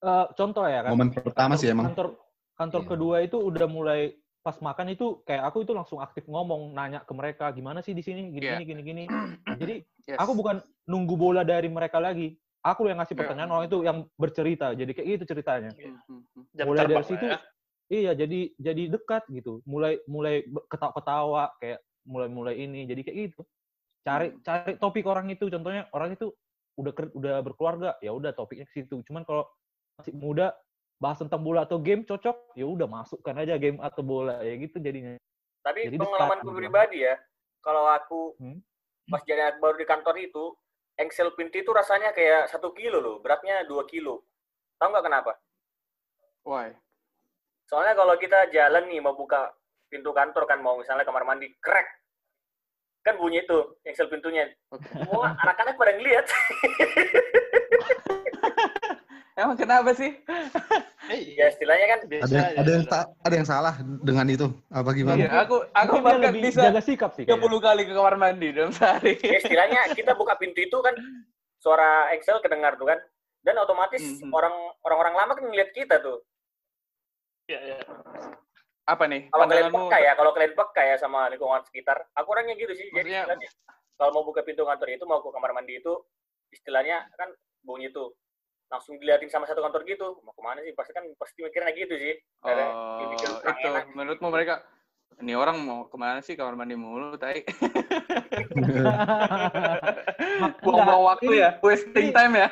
[0.00, 0.96] eh, contoh ya kan.
[0.96, 1.92] Momen pertama sih emang.
[1.92, 2.16] kantor
[2.56, 2.88] kantor Iya.
[2.88, 7.12] kedua itu udah mulai pas makan itu kayak aku itu langsung aktif ngomong nanya ke
[7.12, 8.56] mereka gimana sih di sini gini Iya.
[8.56, 9.04] gini gini gini
[9.60, 10.16] jadi Yes.
[10.16, 12.32] aku bukan nunggu bola dari mereka lagi
[12.64, 13.20] aku yang ngasih Iya.
[13.20, 15.70] pertanyaan orang itu yang bercerita jadi kayak gitu ceritanya.
[16.56, 17.36] Jam mulai dari situ ya.
[17.90, 23.18] Iya jadi jadi dekat gitu mulai mulai ketawa ketawa kayak mulai mulai ini jadi kayak
[23.28, 23.42] gitu
[24.00, 26.32] cari cari topik orang itu contohnya orang itu
[26.80, 29.44] udah ker- udah berkeluarga ya udah topiknya ke situ cuman kalau
[30.00, 30.56] masih muda
[30.96, 34.80] bahas tentang bola atau game cocok ya udah masukkan aja game atau bola ya gitu
[34.80, 35.16] jadinya
[35.60, 36.60] Tapi Jadi pengalamanku dekat gitu.
[36.64, 37.14] pribadi ya,
[37.60, 38.64] kalau aku Hmm.
[39.12, 40.56] pas jadi baru di kantor itu,
[40.96, 44.24] engsel pintu itu rasanya kayak satu kilo loh, beratnya dua kilo.
[44.80, 45.32] Tahu nggak kenapa?
[46.48, 46.72] Why?
[47.70, 49.46] Soalnya kalau kita jalan nih mau buka
[49.86, 51.86] pintu kantor kan mau misalnya kamar mandi, krek.
[53.00, 53.56] Kan bunyi itu
[53.86, 54.50] engsel pintunya.
[54.92, 56.26] Semua anak-anak pada ngeliat.
[59.38, 60.10] Emang kenapa sih?
[61.32, 62.84] ya istilahnya kan Biasa Ada aja, ada yang
[63.18, 65.24] ada yang salah dengan itu apa Iya, gimana?
[65.40, 67.58] aku aku Mungkin dia bahkan lebih bisa jaga sikap sih 30 kayaknya.
[67.58, 69.12] kali ke kamar mandi dalam sehari.
[69.18, 70.92] ya istilahnya kita buka pintu itu kan
[71.56, 72.98] suara engsel kedengar tuh kan.
[73.40, 74.28] Dan otomatis Mhm.
[74.28, 74.52] orang
[74.82, 76.20] orang-orang lama kan ngeliat kita tuh.
[77.50, 77.78] Iya, iya.
[78.86, 79.26] Apa nih?
[79.26, 82.86] Kalau kalian peka ya, kalau kalian peka ya sama lingkungan sekitar, aku orangnya gitu sih.
[82.94, 83.48] Jadi Maksudnya- istilahnya,
[83.98, 85.94] kalau mau buka pintu kantor itu, mau ke kamar mandi itu,
[86.54, 87.34] istilahnya kan
[87.66, 88.14] bunyi tuh.
[88.70, 90.22] Langsung diliatin sama satu kantor gitu.
[90.22, 90.70] Mau ke mana sih?
[90.78, 92.14] Pasti kan pasti mikirnya gitu sih.
[92.46, 93.26] Oh, itu
[93.66, 93.90] enak.
[93.98, 94.62] menurutmu mereka
[95.20, 97.44] ini orang mau ke mana sih kamar mandi mulu, tai?
[100.60, 102.48] Buang-buang waktu ini- ya, wasting ini- time ya.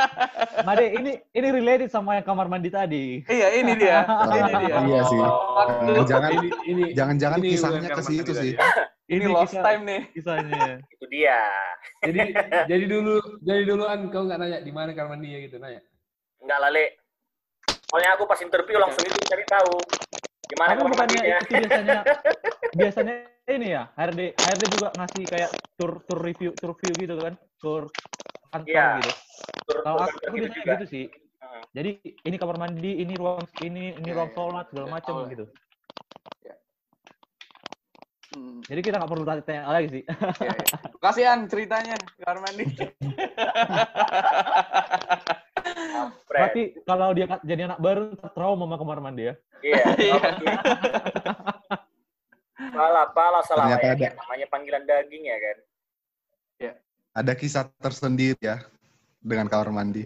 [0.66, 3.26] Made, ini ini related sama yang kamar mandi tadi.
[3.26, 4.06] iya, ini dia.
[4.38, 4.76] ini dia.
[4.80, 5.18] Iya sih.
[5.20, 5.90] Waktu.
[5.92, 8.52] Eh, jangan ini ini jangan-jangan ini kisahnya ke situ sih.
[8.54, 10.00] mandi Ini lost kisah- time nih.
[10.12, 10.64] Kisahnya.
[10.88, 11.40] Itu dia.
[12.02, 12.20] jadi
[12.66, 15.82] jadi dulu jadi duluan kau nggak nanya di mana kamar mandi ya gitu nanya.
[16.38, 16.86] Enggak lale.
[17.86, 19.78] Soalnya aku pas interview langsung itu cari tahu.
[20.46, 21.38] Gimana Tapi kamar bukannya mandinya.
[21.38, 22.00] itu biasanya
[22.72, 23.14] biasanya
[23.48, 27.82] ini ya HRD HRD juga ngasih kayak tour tour review tour review gitu kan tour
[28.50, 28.86] kantor Iya.
[28.98, 29.10] gitu.
[29.66, 30.72] Tur- Kalau aku tur- gitu biasanya juga.
[30.78, 31.04] gitu sih.
[31.36, 31.62] Heeh.
[31.74, 31.90] Jadi
[32.22, 34.36] ini kamar mandi, ini ruang ini ini Iya, ruang iya.
[34.38, 35.28] sholat segala Iya, macam lah.
[35.28, 35.46] gitu.
[38.26, 40.02] Hmm, Jadi kita nggak perlu tanya lagi sih.
[40.04, 40.76] iya, iya.
[41.00, 42.64] Kasihan ceritanya kamar mandi.
[46.26, 49.34] Berarti kalau dia jadi anak baru trauma sama kamar mandi ya.
[49.60, 49.82] Iya.
[49.96, 50.20] Iya.
[52.72, 53.92] Pala, pala salah Ternyata ya.
[53.94, 54.08] ada.
[54.16, 55.56] Namanya panggilan daging ya kan.
[57.16, 58.60] Ada kisah tersendiri ya
[59.20, 60.04] dengan kamar mandi.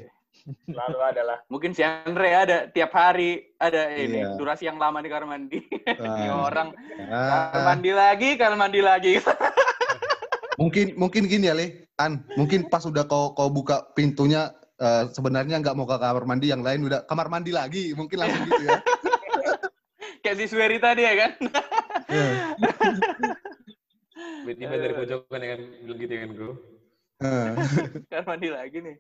[0.67, 4.39] Lalu adalah Mungkin si Andre ada tiap hari ada ini Iya.
[4.39, 5.59] durasi yang lama di kamar mandi.
[5.85, 9.13] Ini Ah, orang kamar ah, mandi lagi, kamar mandi lagi.
[10.57, 15.61] mungkin mungkin gini ya Le, An, mungkin pas udah kau kau buka pintunya eh, sebenarnya
[15.61, 18.81] nggak mau ke kamar mandi yang lain udah kamar mandi lagi mungkin langsung gitu ya.
[20.25, 21.33] Kayak si Sueri tadi ya kan?
[22.09, 22.31] Iya.
[24.41, 26.31] Tiba-tiba dari pojokan yang bilang gitu ya kan.
[27.21, 27.51] Eh.
[28.11, 28.97] kamar mandi lagi nih.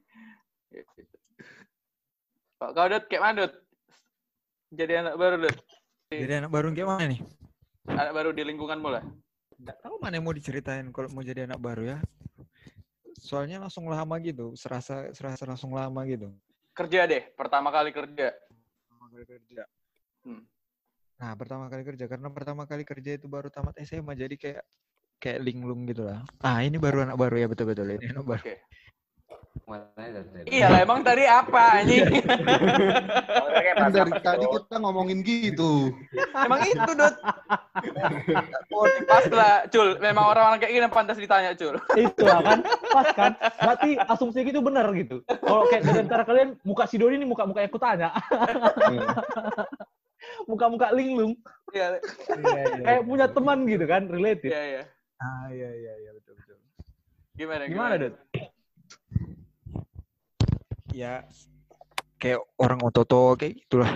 [2.60, 3.52] Kok kau Dut, kayak mana Dut?
[4.70, 5.56] Jadi anak baru Dut?
[6.12, 7.20] Jadi anak baru kayak mana nih?
[7.88, 9.04] Anak baru di lingkunganmu lah?
[9.60, 11.98] Nggak tahu mana yang mau diceritain kalau mau jadi anak baru ya.
[13.20, 16.32] Soalnya langsung lama gitu, serasa serasa langsung lama gitu.
[16.72, 18.32] Kerja deh, pertama kali kerja.
[18.88, 19.62] Pertama kali kerja.
[20.24, 20.42] Hmm.
[21.20, 24.64] Nah, pertama kali kerja karena pertama kali kerja itu baru tamat SMA jadi kayak
[25.20, 26.24] kayak linglung gitu lah.
[26.40, 28.40] Ah, ini baru anak baru ya betul-betul ini anak baru.
[28.40, 28.56] Oke.
[29.70, 30.42] Ya?
[30.50, 32.02] Iya lah, emang tadi apa ini?
[33.78, 35.94] Kan dari tadi kita ngomongin gitu.
[36.34, 37.14] emang itu Dut.
[39.06, 39.98] Pas lah, Cul.
[40.02, 41.78] Memang orang-orang kayak gini pantas ditanya, Cul.
[41.94, 43.32] Itu lah kan, pas kan.
[43.38, 45.22] Berarti asumsi gitu benar gitu.
[45.26, 48.10] Kalau kayak dari antara kalian, muka si Doni ini muka-muka yang kutanya.
[50.50, 51.38] Muka-muka linglung.
[51.70, 52.02] Iya.
[52.82, 54.50] Kayak punya teman gitu kan, related.
[54.50, 54.82] iya, iya.
[55.20, 56.56] Ah, iya iya iya betul betul.
[57.38, 58.14] Gimana, Gimana, Dut?
[60.90, 61.22] Ya
[62.20, 63.90] kayak orang ototo kayak gitulah.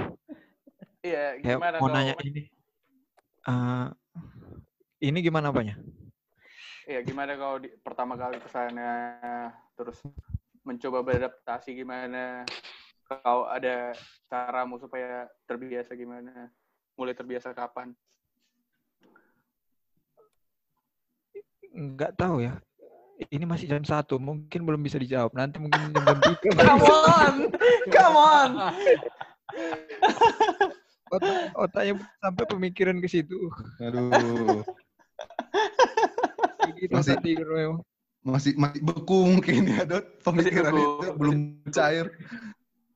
[1.05, 1.95] Iya, Kayak gimana mau kau?
[1.95, 2.43] nanya ini.
[3.45, 3.93] Ah,
[5.05, 5.77] ini gimana apanya?
[6.89, 10.01] Iya, gimana kau di, pertama kali ke sana, terus
[10.65, 12.49] mencoba beradaptasi gimana?
[13.05, 13.93] Kau ada
[14.33, 16.49] caramu supaya terbiasa gimana?
[16.97, 17.93] Mulai terbiasa kapan?
[21.69, 22.57] Nggak tahu ya.
[23.15, 25.31] Ini masih jam satu, mungkin belum bisa dijawab.
[25.39, 26.51] Nanti mungkin jam jam tiga.
[26.67, 27.35] Come on!
[27.91, 28.51] Come on!
[31.15, 33.39] otak, otaknya sampai pemikiran ke situ.
[33.79, 34.67] Aduh,
[36.91, 37.81] Masih- tidur memang.
[38.25, 40.05] masih masih beku mungkin ya, Dot.
[40.25, 40.81] Pemikiran beku.
[40.81, 41.37] itu belum
[41.71, 42.07] cair.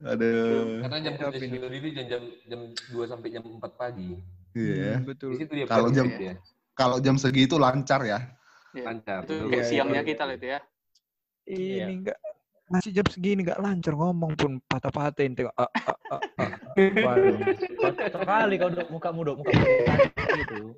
[0.00, 0.80] Aduh.
[0.82, 2.60] Karena jam kerja Dodi itu jam jam jam
[2.96, 4.16] 2 sampai jam 4 pagi.
[4.56, 4.98] Iya.
[4.98, 5.36] Hmm, betul.
[5.68, 6.34] Kalau jam- dia.
[6.72, 8.18] Kalau jam segitu lancar ya.
[8.76, 9.20] Iya, Lancar.
[9.24, 9.48] Itu Betul.
[9.48, 10.08] kayak Iya, siangnya iya.
[10.08, 10.60] kita lah itu ya.
[11.48, 12.18] Ini enggak
[12.68, 15.54] masih jam segini enggak lancar ngomong pun patah-patahin tengok.
[15.56, 16.50] Ah, ah, ah, ah.
[17.08, 17.38] Waduh.
[17.80, 19.94] Cocok kali kau dok muka muda muka muda
[20.36, 20.76] gitu.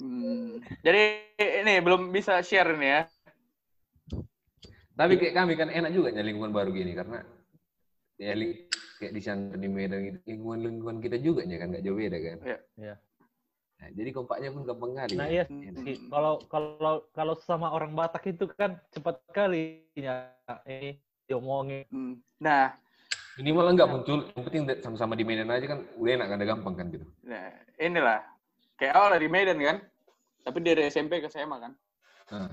[0.00, 0.62] Hmm.
[0.80, 1.02] Jadi
[1.38, 3.02] ini belum bisa share nih ya.
[4.94, 7.24] Tapi kayak kami kan enak juga nyari lingkungan baru gini karena
[8.20, 8.36] ya
[9.00, 12.18] kayak di sana di Medan gitu, lingkungan lingkungan kita juga ya kan nggak jauh beda
[12.20, 12.38] kan.
[12.44, 12.58] Iya.
[12.76, 12.94] Iya.
[13.80, 15.14] Nah, jadi kompaknya pun gampang kali.
[15.16, 15.32] Nah kan.
[15.32, 15.82] iya Enak.
[15.88, 15.96] sih.
[16.12, 20.28] Kalau kalau kalau sama orang Batak itu kan cepat kali ya
[20.68, 21.88] ini diomongin.
[21.88, 22.14] Hmm.
[22.36, 22.76] Nah,
[23.40, 26.48] Ini malah nggak muncul, yang penting sama-sama di Medan aja kan udah enak kan, udah
[26.50, 27.06] gampang kan gitu.
[27.24, 27.48] nah
[27.80, 28.20] inilah
[28.76, 29.76] kayak awal dari Medan kan,
[30.44, 31.72] tapi dari SMP ke SMA kan.
[32.36, 32.52] Nah,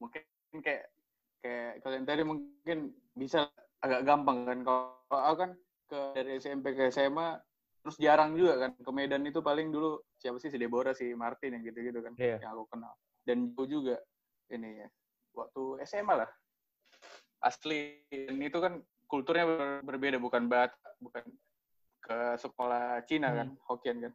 [0.00, 0.22] Mungkin
[0.64, 0.88] kayak
[1.44, 2.78] kayak kalian tadi mungkin
[3.12, 3.52] bisa
[3.84, 4.64] agak gampang kan.
[4.64, 5.50] Kalau aku kan
[5.92, 7.36] ke dari SMP ke SMA
[7.84, 11.60] terus jarang juga kan ke Medan itu paling dulu siapa sih si Deborah si Martin
[11.60, 12.40] yang gitu-gitu kan Iya.
[12.40, 12.96] yang aku kenal.
[13.20, 14.00] Dan jauh juga
[14.48, 14.88] ini ya
[15.36, 16.30] waktu SMA lah.
[17.44, 21.20] Asli dan itu kan kulturnya ber- berbeda bukan bat bukan
[22.00, 24.12] ke sekolah Cina kan Hokkien kan.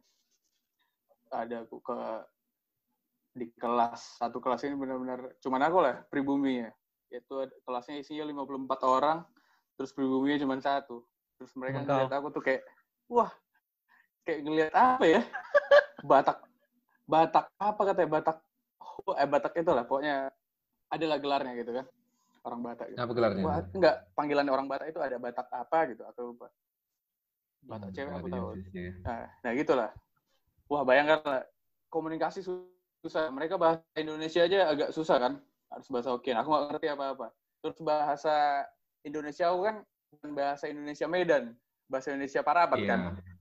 [1.30, 1.98] Ada aku ke
[3.38, 6.74] di kelas satu kelas ini benar-benar cuman aku lah pribumi ya
[7.14, 9.22] itu kelasnya isinya 54 orang
[9.78, 11.06] terus pribuminya cuma satu.
[11.38, 12.66] Terus mereka ngeliat aku tuh kayak
[13.06, 13.30] wah
[14.26, 15.20] kayak ngeliat apa ya
[16.10, 16.38] Batak
[17.08, 18.36] Batak apa katanya Batak
[18.80, 20.30] oh, eh Batak itu lah pokoknya
[20.90, 21.86] adalah gelarnya gitu kan
[22.40, 22.98] orang Batak gitu.
[22.98, 23.42] apa gelarnya?
[23.44, 26.48] Wah, enggak panggilan orang Batak itu ada Batak apa gitu aku lupa
[27.60, 28.92] Batak Hmm, cewek aku tahu jenisnya ya.
[29.04, 29.90] Nah, nah gitulah.
[30.70, 31.42] Wah, bayangkan lah,
[31.92, 32.72] komunikasi su-
[33.04, 33.28] susah.
[33.28, 35.32] Mereka bahasa Indonesia aja agak susah kan?
[35.68, 36.40] Harus bahasa Hokkien.
[36.40, 37.26] Aku nggak ngerti apa-apa.
[37.60, 38.64] Terus bahasa
[39.04, 39.76] Indonesia aku kan
[40.32, 41.52] bahasa Indonesia Medan,
[41.86, 42.88] bahasa Indonesia Parapat Iya.
[42.88, 43.00] kan.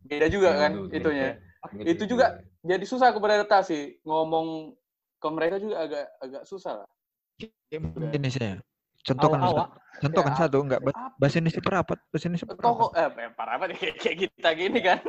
[0.10, 0.98] Beda juga Iya, kan betul.
[0.98, 1.30] itunya.
[1.60, 2.26] Betul, Itu juga
[2.66, 4.02] jadi susah aku beradaptasi.
[4.04, 4.74] Ngomong
[5.20, 6.90] ke mereka juga agak agak susah lah.
[7.70, 8.58] Indonesia.
[9.00, 9.70] Contohkan Awak-awak.
[10.00, 10.82] contohkan Ya, satu enggak
[11.16, 12.66] bahasa Indonesia perapat, bahasa Indonesia perapat.
[12.68, 15.00] Toko eh eh, Parapat kayak, kayak kita gini kan.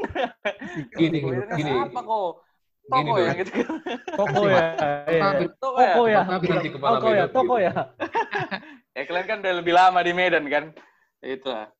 [0.94, 1.18] Gini,
[1.58, 1.72] gini.
[1.74, 2.30] apa kok?
[2.90, 3.26] Gini Toko dong.
[3.26, 3.52] ya gitu.
[4.14, 4.64] Toko ya.
[5.10, 5.22] iya.
[5.58, 5.94] Toko ya.
[5.94, 6.20] Toko ya.
[6.26, 7.24] Tapi nanti kepala Toko ya.
[7.30, 7.66] Toko gitu.
[7.66, 7.72] ya.
[8.96, 10.64] ya kalian kan udah lebih lama di Medan kan
[11.22, 11.70] itu lah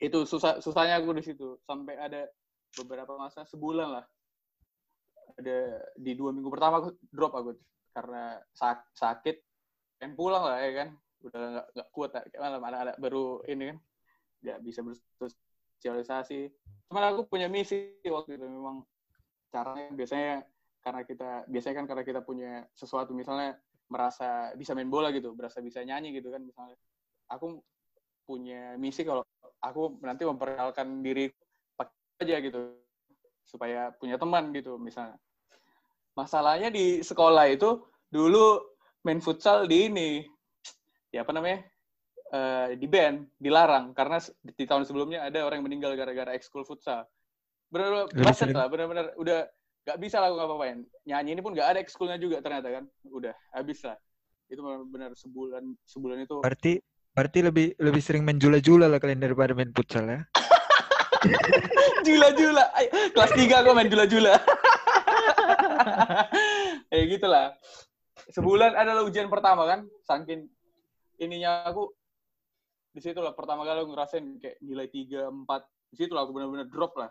[0.00, 2.28] itu susah susahnya aku di situ sampai ada
[2.78, 4.04] beberapa masa sebulan lah
[5.38, 5.58] ada
[5.96, 7.50] di dua minggu pertama aku drop aku
[7.90, 9.36] karena sak- sakit
[9.98, 10.88] pengen pulang lah ya kan
[11.20, 12.22] udah nggak nggak kuat lah.
[12.38, 13.78] malam anak-anak baru ini kan
[14.40, 14.80] nggak bisa
[15.20, 16.40] bersosialisasi
[16.88, 18.82] cuman aku punya misi waktu itu memang
[19.50, 20.34] caranya biasanya
[20.80, 25.58] karena kita biasanya kan karena kita punya sesuatu misalnya merasa bisa main bola gitu, berasa
[25.58, 26.78] bisa nyanyi gitu kan misalnya.
[27.26, 27.58] Aku
[28.24, 29.26] punya misi kalau
[29.58, 31.49] aku nanti memperkenalkan diri pakai
[32.20, 32.76] aja gitu
[33.48, 35.16] supaya punya teman gitu misalnya.
[36.14, 37.80] Masalahnya di sekolah itu
[38.12, 38.60] dulu
[39.02, 40.10] main futsal di ini
[41.10, 41.64] ya apa namanya?
[42.30, 47.02] eh, di band, dilarang karena di tahun sebelumnya ada orang yang meninggal gara-gara ekskul futsal.
[47.74, 49.50] Benar-benar baset sering- lah, benar-benar udah
[49.82, 50.78] nggak bisa lah aku ngapa-ngapain.
[51.10, 52.84] Nyanyi ini pun nggak ada ekskulnya juga ternyata kan.
[53.10, 53.98] Udah habis lah.
[54.46, 56.78] Itu benar-benar sebulan sebulan itu Berarti
[57.10, 60.22] berarti lebih lebih sering main jula-jula lah kalian daripada main futsal ya.
[62.06, 62.64] Jula-jula.
[63.12, 64.34] Kelas 3 gua main jula-jula.
[66.90, 67.56] ya gitulah.
[68.30, 69.86] Sebulan adalah ujian pertama kan.
[70.06, 70.46] Saking
[71.20, 71.90] ininya aku
[72.90, 75.94] di situ lah pertama kali aku ngerasain kayak nilai 3, 4.
[75.94, 77.10] Di situ lah aku benar-benar drop lah.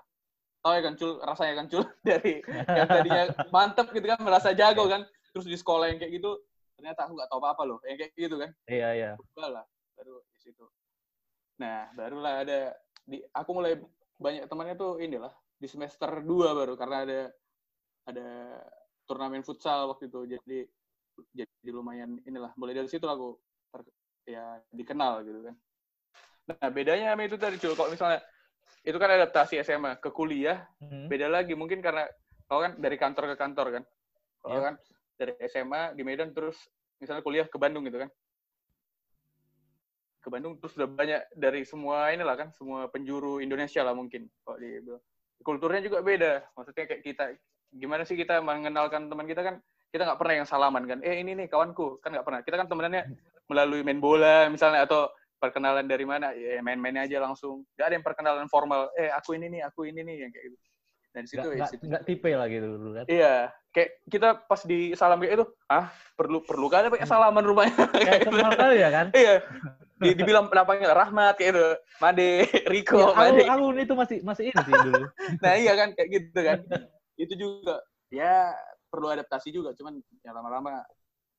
[0.60, 4.92] Tahu ya kan cul, rasanya kan cul dari yang tadinya mantep gitu kan, merasa jago
[4.92, 5.08] kan.
[5.32, 6.36] Terus di sekolah yang kayak gitu,
[6.76, 7.80] ternyata aku nggak tahu apa-apa loh.
[7.88, 8.52] Yang kayak gitu kan.
[8.68, 9.12] Iya, iya.
[9.40, 9.64] Lah
[10.00, 10.64] baru di situ
[11.60, 12.72] nah barulah ada
[13.04, 13.76] di aku mulai
[14.20, 17.20] banyak temannya tuh inilah di semester 2 baru karena ada
[18.06, 18.28] ada
[19.08, 20.60] turnamen futsal waktu itu jadi
[21.36, 23.40] jadi lumayan inilah mulai dari situ aku
[23.72, 23.96] ter-
[24.28, 25.56] ya dikenal gitu kan
[26.50, 28.20] nah bedanya sama itu tadi cuy kalau misalnya
[28.84, 31.08] itu kan adaptasi SMA ke kuliah Hmm.
[31.12, 32.08] beda lagi mungkin karena
[32.48, 33.84] kau kan dari kantor ke kantor kan
[34.40, 34.64] kalau Iya.
[34.64, 34.74] kan
[35.20, 36.56] dari SMA di Medan terus
[36.98, 38.10] misalnya kuliah ke Bandung gitu kan
[40.20, 44.60] ke Bandung terus udah banyak dari semua inilah kan semua penjuru Indonesia lah mungkin kalau
[44.60, 44.84] di
[45.44, 46.44] kulturnya juga beda.
[46.56, 47.26] Maksudnya kayak kita
[47.70, 49.56] gimana sih kita mengenalkan teman kita kan
[49.90, 51.00] kita nggak pernah yang salaman kan.
[51.02, 52.04] Eh ini nih kawanku.
[52.04, 52.40] Kan nggak pernah.
[52.44, 53.04] Kita kan temenannya
[53.50, 57.66] melalui main bola misalnya atau perkenalan dari mana ya main-main aja langsung.
[57.76, 58.92] Nggak ada yang perkenalan formal.
[59.00, 60.58] Eh aku ini nih aku ini nih yang kayak gitu.
[61.10, 63.06] Dan situ Nggak, ya nggak, tipe lah gitu dulu kan.
[63.10, 67.42] Iya, kayak kita pas di salam kayak itu, ah perlu perlu kan ada pakai salaman
[67.42, 67.82] rumahnya.
[67.90, 68.30] Kayak
[68.62, 69.10] kali ya kan?
[69.18, 69.42] iya.
[70.00, 71.68] Di, dibilang namanya Rahmat kayak itu,
[72.00, 72.30] Made,
[72.72, 73.44] Riko, Ya, Made.
[73.44, 75.04] aku, aku itu masih masih ini sih dulu.
[75.44, 76.60] Nah iya kan kayak gitu kan.
[77.20, 77.76] itu juga
[78.16, 78.56] ya
[78.88, 80.80] perlu adaptasi juga, cuman ya lama-lama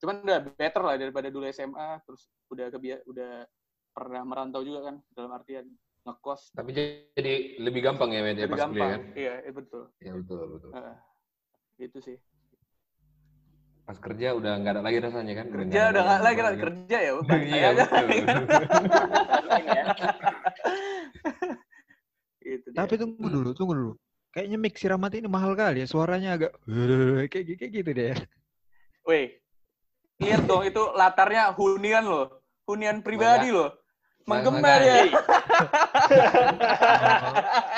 [0.01, 3.45] cuman udah better lah daripada dulu SMA terus udah kebia udah
[3.93, 5.69] pernah merantau juga kan dalam artian
[6.09, 8.91] ngekos Tapi jadi lebih gampang ya media lebih pas kuliah gampang.
[8.97, 9.01] kan?
[9.13, 9.83] Iya, iya, betul.
[10.01, 10.71] Ya betul betul.
[10.73, 10.97] Heeh.
[11.81, 12.17] itu sih.
[13.91, 17.13] Pas kerja udah nggak ada lagi rasanya kan Kerja udah nggak lagi kerja ya.
[17.27, 17.43] Bang.
[17.43, 18.07] Iya betul.
[19.67, 19.85] Ya.
[22.47, 22.79] Gitu dia.
[22.79, 23.93] Tapi tunggu dulu, tunggu dulu.
[24.31, 25.91] Kayaknya mix Siramat ini mahal kali ya.
[25.91, 26.55] Suaranya agak
[27.35, 28.15] kayak kayak gitu deh.
[29.11, 29.43] Weh,
[30.23, 32.47] lihat dong itu latarnya hunian loh.
[32.71, 33.75] Hunian pribadi loh.
[34.23, 35.11] Menggema dia.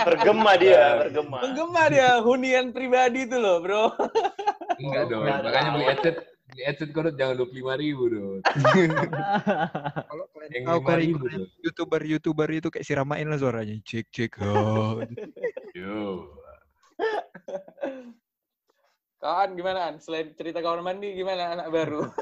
[0.05, 1.40] Bergema dia, bergema.
[1.40, 3.96] Menggema dia hunian pribadi itu loh, Bro.
[4.79, 8.39] Enggak dong, Nggak makanya beli headset beli headset kodok jangan dua puluh lima ribu dong.
[10.11, 11.47] Kalau kalian Yang tahu kalau 5.000 ikut tuh.
[11.61, 13.77] youtuber-youtuber itu kayak siramain lah suaranya.
[13.81, 14.33] Cek cek.
[14.41, 15.01] Oh.
[15.73, 16.29] Yo.
[19.19, 19.81] Kawan gimana?
[19.89, 19.97] An?
[19.97, 22.03] Selain cerita kamar mandi gimana anak baru?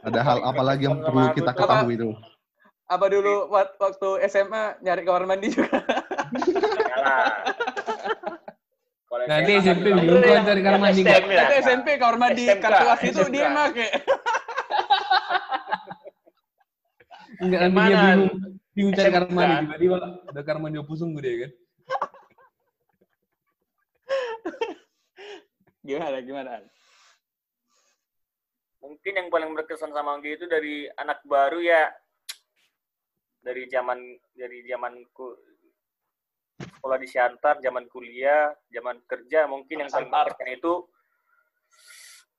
[0.00, 2.10] Ada hal apa lagi yang perlu kita ketahui itu?
[2.84, 5.78] Apa dulu wak- waktu SMA nyari kamar mandi juga?
[6.90, 7.30] Salah.
[9.28, 11.20] Nanti SMP kan bingung kau cari kamar mandi nggak?
[11.20, 11.40] STM ya.
[11.42, 13.88] Tapi SMP kamar mandi SMK, kartu as itu dia make.
[17.40, 18.32] Enggak nanti dia bingung
[18.72, 19.96] bingung cari kamar mandi tiba-tiba
[20.30, 21.50] ada kamar mandi pusung gede kan.
[25.88, 26.50] Gimana gimana?
[26.60, 26.64] An?
[28.80, 31.92] mungkin yang paling berkesan sama Anggi itu dari anak baru ya
[33.40, 33.96] dari zaman
[34.32, 35.36] dari zamanku
[36.60, 40.84] sekolah di Siantar, zaman kuliah, zaman kerja mungkin yang paling berkesan itu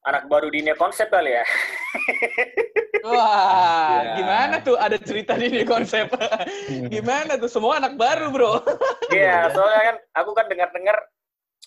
[0.02, 1.46] anak baru di Ine konsep kali ya.
[3.06, 4.14] Wah, Ya.
[4.18, 6.10] gimana tuh ada cerita di ini konsep?
[6.94, 8.54] gimana tuh semua anak baru, Bro?
[9.14, 10.98] Iya, soalnya kan aku kan dengar-dengar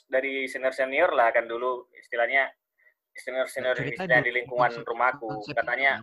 [0.06, 2.48] dari senior-senior lah kan dulu istilahnya
[3.14, 3.90] senior-senior dulu,
[4.22, 6.02] di lingkungan konsep- rumahku konsep katanya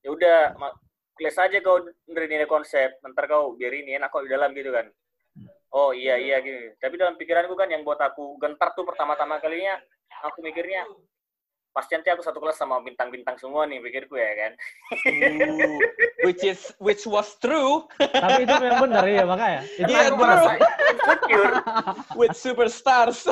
[0.00, 0.76] ya udah ma-
[1.18, 4.70] kelas aja kau dari nilai konsep ntar kau biar ini enak kau di dalam gitu
[4.70, 4.86] kan
[5.74, 9.76] oh iya iya gitu tapi dalam pikiranku kan yang buat aku gentar tuh pertama-tama kalinya
[10.24, 10.88] aku mikirnya
[11.78, 14.52] pasti nanti aku satu kelas sama bintang-bintang semua nih pikirku ya kan.
[15.14, 15.78] Ooh,
[16.26, 17.86] which is which was true.
[18.02, 19.62] Tapi itu memang benar ya makanya.
[19.78, 21.52] Itu Iya, aku merasa insecure.
[22.18, 23.30] With superstars.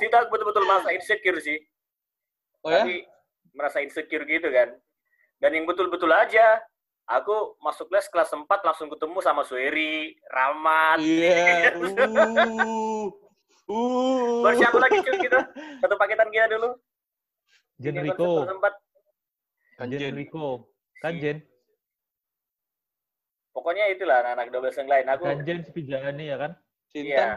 [0.00, 1.60] situ aku betul-betul merasa insecure sih.
[2.64, 2.86] Oh ya?
[2.86, 3.04] tapi
[3.52, 4.72] merasa insecure gitu kan.
[5.36, 6.64] Dan yang betul-betul aja
[7.08, 11.72] aku masuk kelas kelas 4 langsung ketemu sama Sueri Ramat Iya.
[12.48, 13.08] Uh.
[13.68, 14.40] Uh.
[14.40, 15.38] baru siapa lagi cuy gitu
[15.78, 16.72] satu paketan kita dulu
[17.78, 18.42] Jen Rico.
[18.42, 18.74] empat.
[19.86, 20.66] Jen Rico.
[20.98, 21.38] Kan Jen.
[23.52, 26.52] pokoknya itulah anak-anak double yang lain aku Kan Jen si Pijani ya kan?
[26.90, 27.36] iya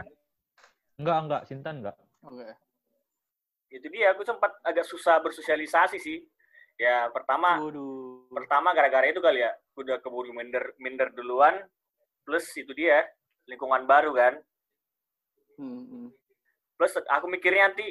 [0.98, 1.42] Enggak, enggak.
[1.46, 1.96] Sintan enggak.
[2.22, 2.48] Oke.
[3.68, 6.20] itu dia aku sempat agak susah bersosialisasi sih
[6.76, 8.26] ya pertama Waduh.
[8.32, 11.60] pertama gara-gara itu kali ya udah keburu minder minder duluan
[12.22, 13.04] plus itu dia
[13.46, 14.34] lingkungan baru kan
[15.60, 16.08] Hmm, hmm.
[16.80, 17.84] plus aku mikirnya nanti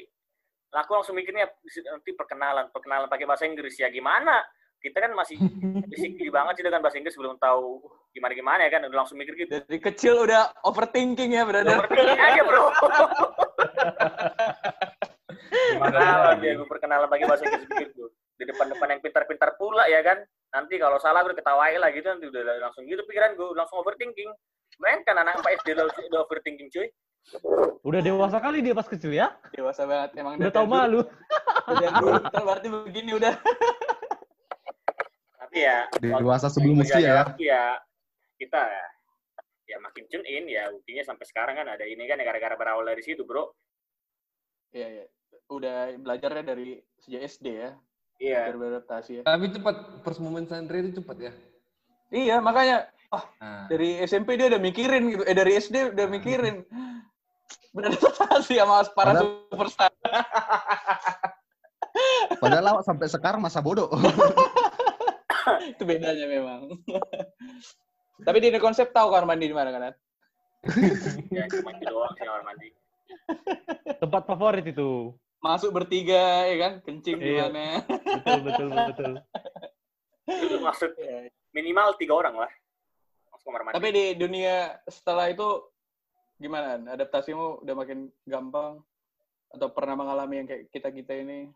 [0.73, 1.45] aku langsung mikirnya
[1.93, 4.41] nanti perkenalan perkenalan pakai bahasa Inggris ya gimana
[4.81, 5.37] kita kan masih
[5.93, 9.37] basic banget sih dengan bahasa Inggris belum tahu gimana gimana ya kan udah langsung mikir
[9.37, 11.79] gitu Dari kecil udah overthinking ya, brother.
[11.85, 12.63] Seperti aja bro
[15.71, 18.03] Gimana dia gue perkenalan pakai bahasa Inggris begitu
[18.81, 20.17] depan-depan yang pintar-pintar pula ya kan
[20.51, 24.33] nanti kalau salah gue ketawain lah gitu nanti udah langsung gitu pikiran gue langsung overthinking
[24.81, 26.89] main kan anak 4 SD udah, udah overthinking cuy
[27.85, 29.37] Udah dewasa kali dia pas kecil ya.
[29.53, 30.41] Dewasa banget emang.
[30.41, 31.05] Udah tau malu.
[31.69, 33.33] dari dulu Ntar berarti begini udah.
[35.37, 37.21] tapi ya Dewasa sebelum usia ya.
[37.21, 37.77] waktu ya
[38.41, 38.57] kita
[39.69, 42.89] ya makin tune in ya buktinya sampai sekarang kan ada ini kan ya gara-gara berawal
[42.89, 43.53] dari situ bro
[44.73, 45.05] Iya, iya.
[45.53, 47.77] Udah belajarnya dari sejak SD ya.
[48.21, 49.23] Iya beradaptasi ya.
[49.25, 51.31] Tapi cepat first moment santri itu cepat ya.
[52.13, 55.23] Iya, makanya Nah, dari SMP dia udah mikirin gitu.
[55.27, 56.63] Eh dari SD udah mikirin.
[57.75, 59.91] Beradaptasi sama para Padahal- superstar.
[62.41, 63.91] Padahal awak sampai sekarang masa bodoh.
[65.75, 66.71] Itu bedanya memang.
[68.23, 69.91] Tapi di konsep tahu kamar mandi di mana kan?
[71.33, 72.67] Ya cuma doang sih kamar mandi
[73.99, 75.11] Tempat favorit itu.
[75.41, 77.49] Masuk bertiga ya kan, kencing di Iya.
[77.49, 77.81] mana?
[78.21, 79.11] Betul, betul, betul.
[80.31, 81.33] itu maksud Iya.
[81.51, 82.51] minimal tiga orang lah
[83.27, 85.43] masuk kamar mandi Tapi di dunia setelah itu
[86.37, 86.77] gimana?
[86.77, 86.81] An?
[86.87, 88.79] Adaptasimu udah makin gampang
[89.49, 91.49] atau pernah mengalami yang kayak kita kita ini?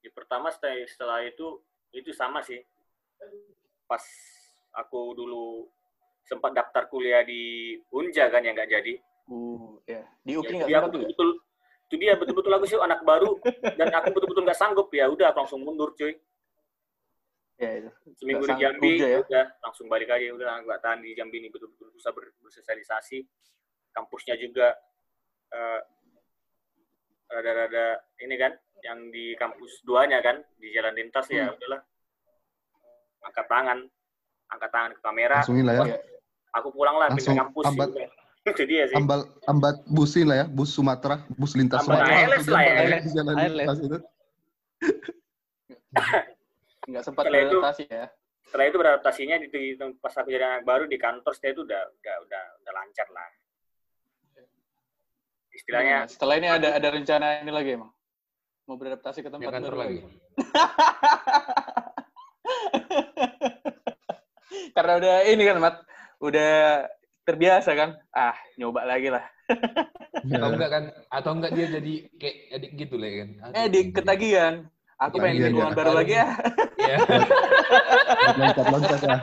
[0.00, 1.60] ya, pertama setelah, setelah itu
[1.92, 2.62] itu sama sih
[3.84, 4.00] pas
[4.72, 5.66] aku dulu
[6.22, 8.94] sempat daftar kuliah di Unja kan yang nggak jadi
[9.26, 10.02] Uh, ya.
[10.22, 11.06] Di Ya, UKI itu nggak sempat ya?
[11.06, 11.30] betul
[11.90, 13.34] itu dia betul-betul aku sih anak baru
[13.74, 16.14] dan aku betul-betul nggak sanggup ya udah aku langsung mundur cuy
[17.60, 17.90] Ya, itu.
[18.16, 19.18] seminggu di Jambi juga ya?
[19.20, 23.20] udah langsung balik aja udah nggak tahan di Jambi ini betul-betul susah ber- bersosialisasi
[23.92, 24.72] kampusnya juga
[25.50, 25.80] eh,
[27.28, 31.58] rada-rada ini kan yang di kampus duanya kan di jalan lintas ya Hmm.
[31.58, 31.80] udahlah
[33.28, 33.78] angkat tangan
[34.48, 35.96] angkat tangan ke kamera Langsungin lah ya.
[36.56, 37.92] aku pulang lah pindah kampus ambat-.
[38.52, 42.26] itu dia sih Ambal, ambat busin lah ya, bus Sumatera, bus lintas Ambat Sumatera.
[42.26, 42.98] ALS lah ya.
[43.10, 43.54] Jalan ALS.
[43.54, 43.98] lintas itu.
[46.90, 48.06] Nggak sempat Setelah itu- beradaptasi ya.
[48.50, 49.62] setelah itu beradaptasinya di, di
[49.96, 53.30] pas aku jadi anak baru di kantor saya itu udah udah udah udah lancar lah
[55.54, 57.90] istilahnya Nah, setelah ini ada ada rencana ini lagi emang.
[58.66, 60.00] Mau beradaptasi ke tempat baru lagi.
[64.74, 65.76] Karena udah ini kan, Mat.
[66.18, 66.84] Udah
[67.30, 67.90] terbiasa kan.
[68.10, 69.22] Ah, nyoba lagi lah.
[70.34, 70.84] Atau enggak kan?
[71.08, 73.28] Atau enggak dia jadi kayak edik gitu lah ya kan?
[73.40, 74.54] Aduh, Eh, di ketagihan.
[74.98, 75.78] Aku pengen Ketagihan, lingkungan ya.
[75.78, 76.26] baru lagi ya.
[76.76, 76.96] Iya.
[78.32, 79.18] Loncat-loncat ya.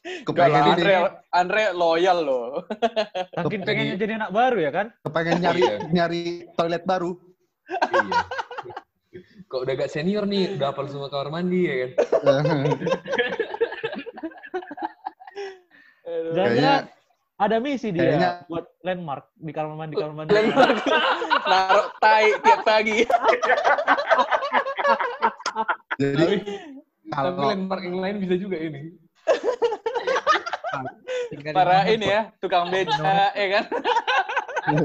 [0.00, 0.94] Enggak Kepengen lah, ini, Andre,
[1.30, 2.48] Andre loyal loh.
[3.34, 4.86] Kepengen- pengennya jadi anak baru ya kan?
[5.00, 5.76] kepengen nyari Iya.
[5.90, 6.22] nyari
[6.54, 7.12] toilet baru.
[7.68, 8.20] Iya.
[9.44, 11.90] Kok udah gak senior nih, udah hafal semua kamar mandi ya kan?
[16.10, 16.84] Jangan-jangan
[17.36, 20.30] ada misi dia kayaknya- buat landmark di kamar mandi kamar mandi.
[20.30, 20.76] Landmark.
[21.50, 22.96] Naruh tai tiap pagi.
[25.96, 26.36] Jadi Tapi
[27.10, 28.92] kalau landmark yang lain bisa juga ini.
[31.50, 33.64] Para ini ya, tukang beca, ya kan?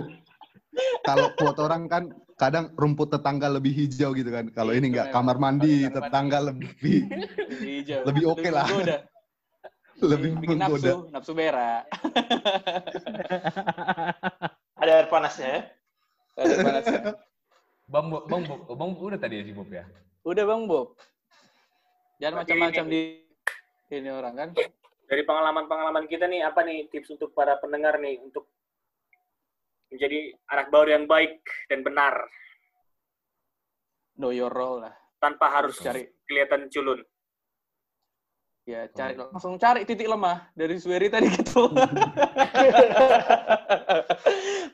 [1.08, 2.04] kalau quote orang kan
[2.36, 4.48] kadang rumput tetangga lebih hijau gitu kan.
[4.50, 5.96] Kalau ini enggak kamar mandi Kamar mandi.
[5.98, 6.72] tetangga lebih
[7.50, 8.02] Lebih hijau.
[8.06, 8.68] Lebih oke lah.
[8.68, 8.98] menggoda.
[9.98, 10.84] Lebih Bikin menggoda.
[10.84, 11.86] nafsu, nafsu berak.
[14.76, 15.62] Ada air panasnya ya.
[16.36, 17.00] Ada panasnya.
[17.86, 19.84] Bang, Bob- bang, Bob, bang Bob udah tadi ya si Bob ya?
[20.24, 20.98] Udah Bang Bob.
[22.18, 23.02] Jangan macam-macam di
[23.90, 24.50] ini orang kan.
[25.06, 28.50] dari pengalaman-pengalaman kita nih apa nih tips untuk para pendengar nih untuk
[29.88, 31.40] menjadi anak baru yang baik
[31.70, 32.26] dan benar
[34.18, 34.96] Know your role lah.
[35.22, 37.00] tanpa harus Cari kelihatan culun.
[38.66, 41.70] Ya cari langsung cari titik lemah dari Sueri tadi gitu.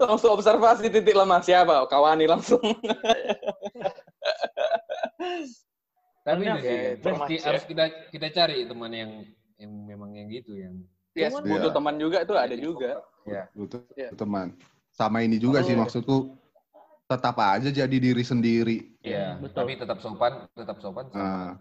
[0.01, 1.85] langsung observasi titik lemah siapa?
[1.85, 2.59] Kawani langsung.
[6.21, 7.83] Tapi itu sih, ya, kan, pasti informasi harus kita
[8.13, 9.11] kita cari teman yang
[9.57, 10.75] yang memang yang gitu yang
[11.11, 11.75] Yes, Cuman- butuh Iya.
[11.75, 13.03] teman juga tuh ada juga.
[13.51, 14.15] Betul, Iya.
[14.15, 14.55] teman.
[14.95, 15.83] Sama ini juga sih Oh.
[15.83, 16.39] maksudku
[17.03, 18.87] tetap aja jadi diri sendiri.
[19.01, 19.65] ya betul.
[19.65, 21.51] tapi tetap sopan tetap sopan sama Ah.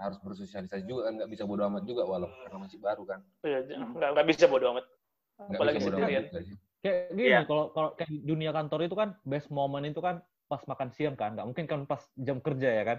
[0.00, 3.58] Harus bersosialisasi juga kan nggak bisa bodo amat juga walau karena masih baru kan Iya,
[3.76, 4.84] nggak nggak bisa bodo amat.
[5.38, 6.22] nggak Apalagi bisa bodo sendirian.
[6.24, 6.56] amat juga sih.
[6.80, 7.40] Kayak gini, Iya.
[7.44, 10.16] kalau kalau kayak dunia kantor itu kan best moment itu kan
[10.48, 12.98] pas makan siang kan, nggak mungkin kan pas jam kerja ya kan.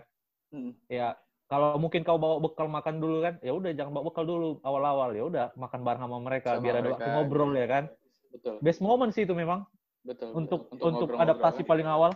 [0.53, 0.71] Hmm.
[0.85, 1.17] Ya
[1.49, 5.09] kalau mungkin kau bawa bekal makan dulu kan, ya udah jangan bawa bekal dulu awal-awal
[5.11, 7.83] ya udah makan bareng sama mereka Sama biar ada mereka, waktu ngobrol ya kan.
[8.31, 8.55] Betul.
[8.61, 9.65] Best moment sih itu memang
[10.05, 10.29] Betul.
[10.31, 10.93] untuk betul.
[10.95, 11.69] untuk, adaptasi kan.
[11.73, 12.11] paling awal.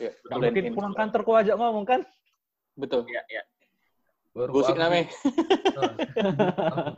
[0.00, 0.74] Iya, Nggak blend mungkin in.
[0.78, 2.00] pulang kantor kau ajak ngomong kan?
[2.78, 3.04] Betul.
[3.10, 3.42] Ya, ya.
[4.30, 5.06] Baru Gosip namanya.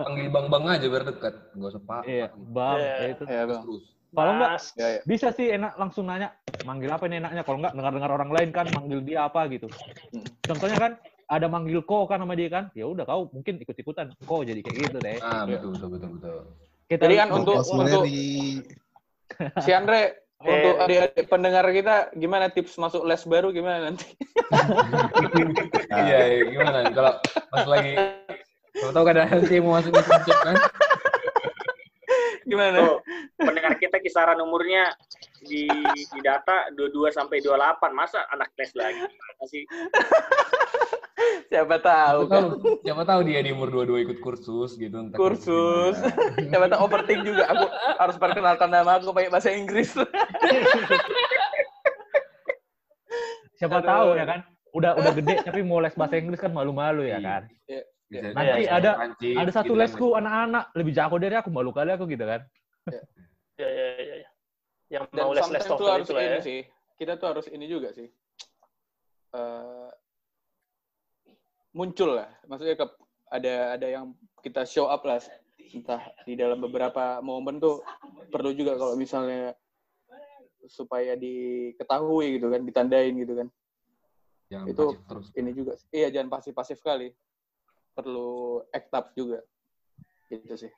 [0.03, 2.93] Panggil bang bang aja biar dekat nggak usah pak Iya, bang, Iya.
[2.93, 3.25] ya itu.
[3.29, 3.63] Ya, Bang.
[3.65, 5.01] terus Kalau enggak Mas, Ya, ya.
[5.09, 8.67] bisa sih enak langsung nanya manggil apa ini enaknya kalau enggak dengar-dengar orang lain kan
[8.69, 9.67] manggil dia apa gitu
[10.45, 10.93] contohnya kan
[11.27, 14.77] ada manggil ko kan sama dia kan ya udah kau mungkin ikut-ikutan ko jadi kayak
[14.93, 16.39] gitu deh ah betul betul betul betul
[16.87, 18.05] kita Jadi kan untuk untuk
[19.59, 20.23] si Andre.
[20.43, 24.07] Untuk adik-adik pendengar kita gimana tips masuk les baru gimana nanti?
[26.07, 27.13] iya iya, gimana nih kalau
[27.53, 27.95] pas lagi
[28.75, 30.57] kalau tahu kan ada nanti mau masuk internship kan
[32.43, 32.79] Gimana?
[32.85, 32.99] Tuh,
[33.39, 34.93] pendengar kita kisaran umurnya
[35.41, 35.71] di,
[36.13, 37.97] di data 22 sampai 28.
[37.97, 39.01] Masa anak tes lagi?
[39.41, 39.63] Masih
[41.53, 42.43] Siapa tahu siapa kan.
[42.43, 42.49] tahu
[42.85, 45.97] siapa tahu dia di umur 22 ikut kursus gitu entah Kursus.
[46.51, 47.45] Siapa tahu overthink juga.
[47.47, 47.65] Aku
[47.99, 49.93] harus perkenalkan nama aku pakai bahasa Inggris.
[53.55, 53.87] siapa Aduh.
[53.87, 54.41] tahu ya kan
[54.73, 57.23] udah udah gede tapi mau les bahasa Inggris kan malu-malu ya Iya.
[57.23, 57.43] kan
[58.09, 59.81] Bisa Nanti bisa ada- Prancis, ada satu gitu kan.
[59.81, 62.41] lesku anak-anak lebih jago dari aku malu kali aku gitu kan
[63.55, 64.29] ya, ya, ya, ya.
[64.91, 66.41] Yang Dan mau les les tuh TOEFL harus itu ini ya.
[66.43, 66.61] sih.
[66.95, 68.05] Kita tuh harus ini juga sih.
[69.33, 69.89] Eh,
[71.73, 72.31] muncul lah.
[72.47, 72.87] Maksudnya ke,
[73.33, 74.13] ada ada yang
[74.45, 75.21] kita show up lah.
[75.73, 77.81] Entah di dalam beberapa momen tuh
[78.29, 79.57] perlu juga kalau misalnya
[80.69, 83.49] supaya diketahui gitu kan, ditandain gitu kan.
[84.53, 85.73] Jangan itu- pasif terus Ini juga.
[85.89, 87.09] Iya, jangan pasif-pasif kali.
[87.97, 89.41] Perlu act up juga.
[90.29, 90.73] Gitu sih.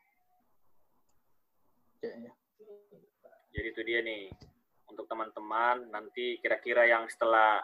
[1.99, 2.33] Kayaknya.
[3.55, 4.31] Jadi itu dia nih
[4.91, 7.63] untuk teman-teman nanti kira-kira yang setelah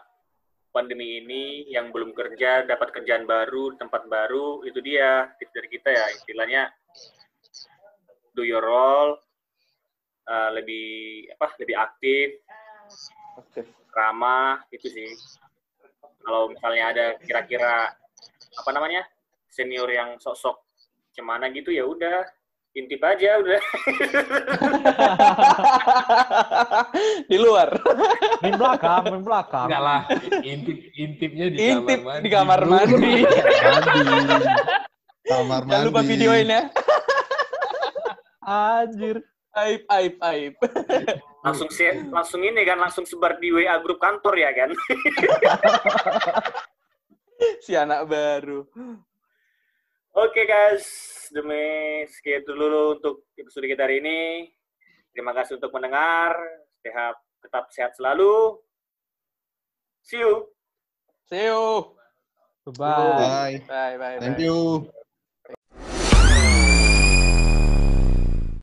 [0.71, 5.89] pandemi ini yang belum kerja dapat kerjaan baru tempat baru itu dia tips dari kita
[5.91, 6.05] ya.
[6.15, 6.71] Istilahnya
[8.31, 9.19] do your role
[10.25, 10.87] eh, lebih
[11.35, 12.27] apa lebih aktif
[13.37, 13.61] Oke.
[13.91, 15.11] ramah itu sih.
[16.23, 17.91] Kalau misalnya ada kira-kira
[18.51, 19.03] apa namanya
[19.51, 20.63] senior yang sok-sok
[21.11, 22.23] cemana gitu ya udah
[22.71, 23.61] intip aja udah
[27.27, 27.67] di luar.
[28.39, 29.67] Main belakang, main belakang.
[29.67, 30.01] Enggak lah,
[30.41, 32.23] intip intipnya di Intip kamar mandi.
[32.23, 32.59] di kamar.
[32.63, 33.13] Mandi.
[35.21, 35.71] Kamar mandi.
[35.71, 36.61] Jangan lupa videoin ya.
[38.41, 39.17] Anjir.
[39.51, 40.53] Aib, aib, aib.
[41.43, 44.69] langsung share- langsung ini kan langsung sebar di WA grup kantor ya kan
[47.65, 48.63] si anak baru.
[50.11, 50.83] Oke guys,
[51.31, 54.51] demi sekian dulu untuk episode kita hari ini.
[55.15, 56.35] Terima kasih untuk mendengar.
[56.83, 58.59] Sehat, tetap sehat selalu.
[60.03, 60.51] See you.
[61.31, 61.95] See you.
[62.75, 62.75] Bye.
[62.75, 63.55] Bye.
[63.63, 64.19] Bye, bye, bye.
[64.19, 64.91] Thank you.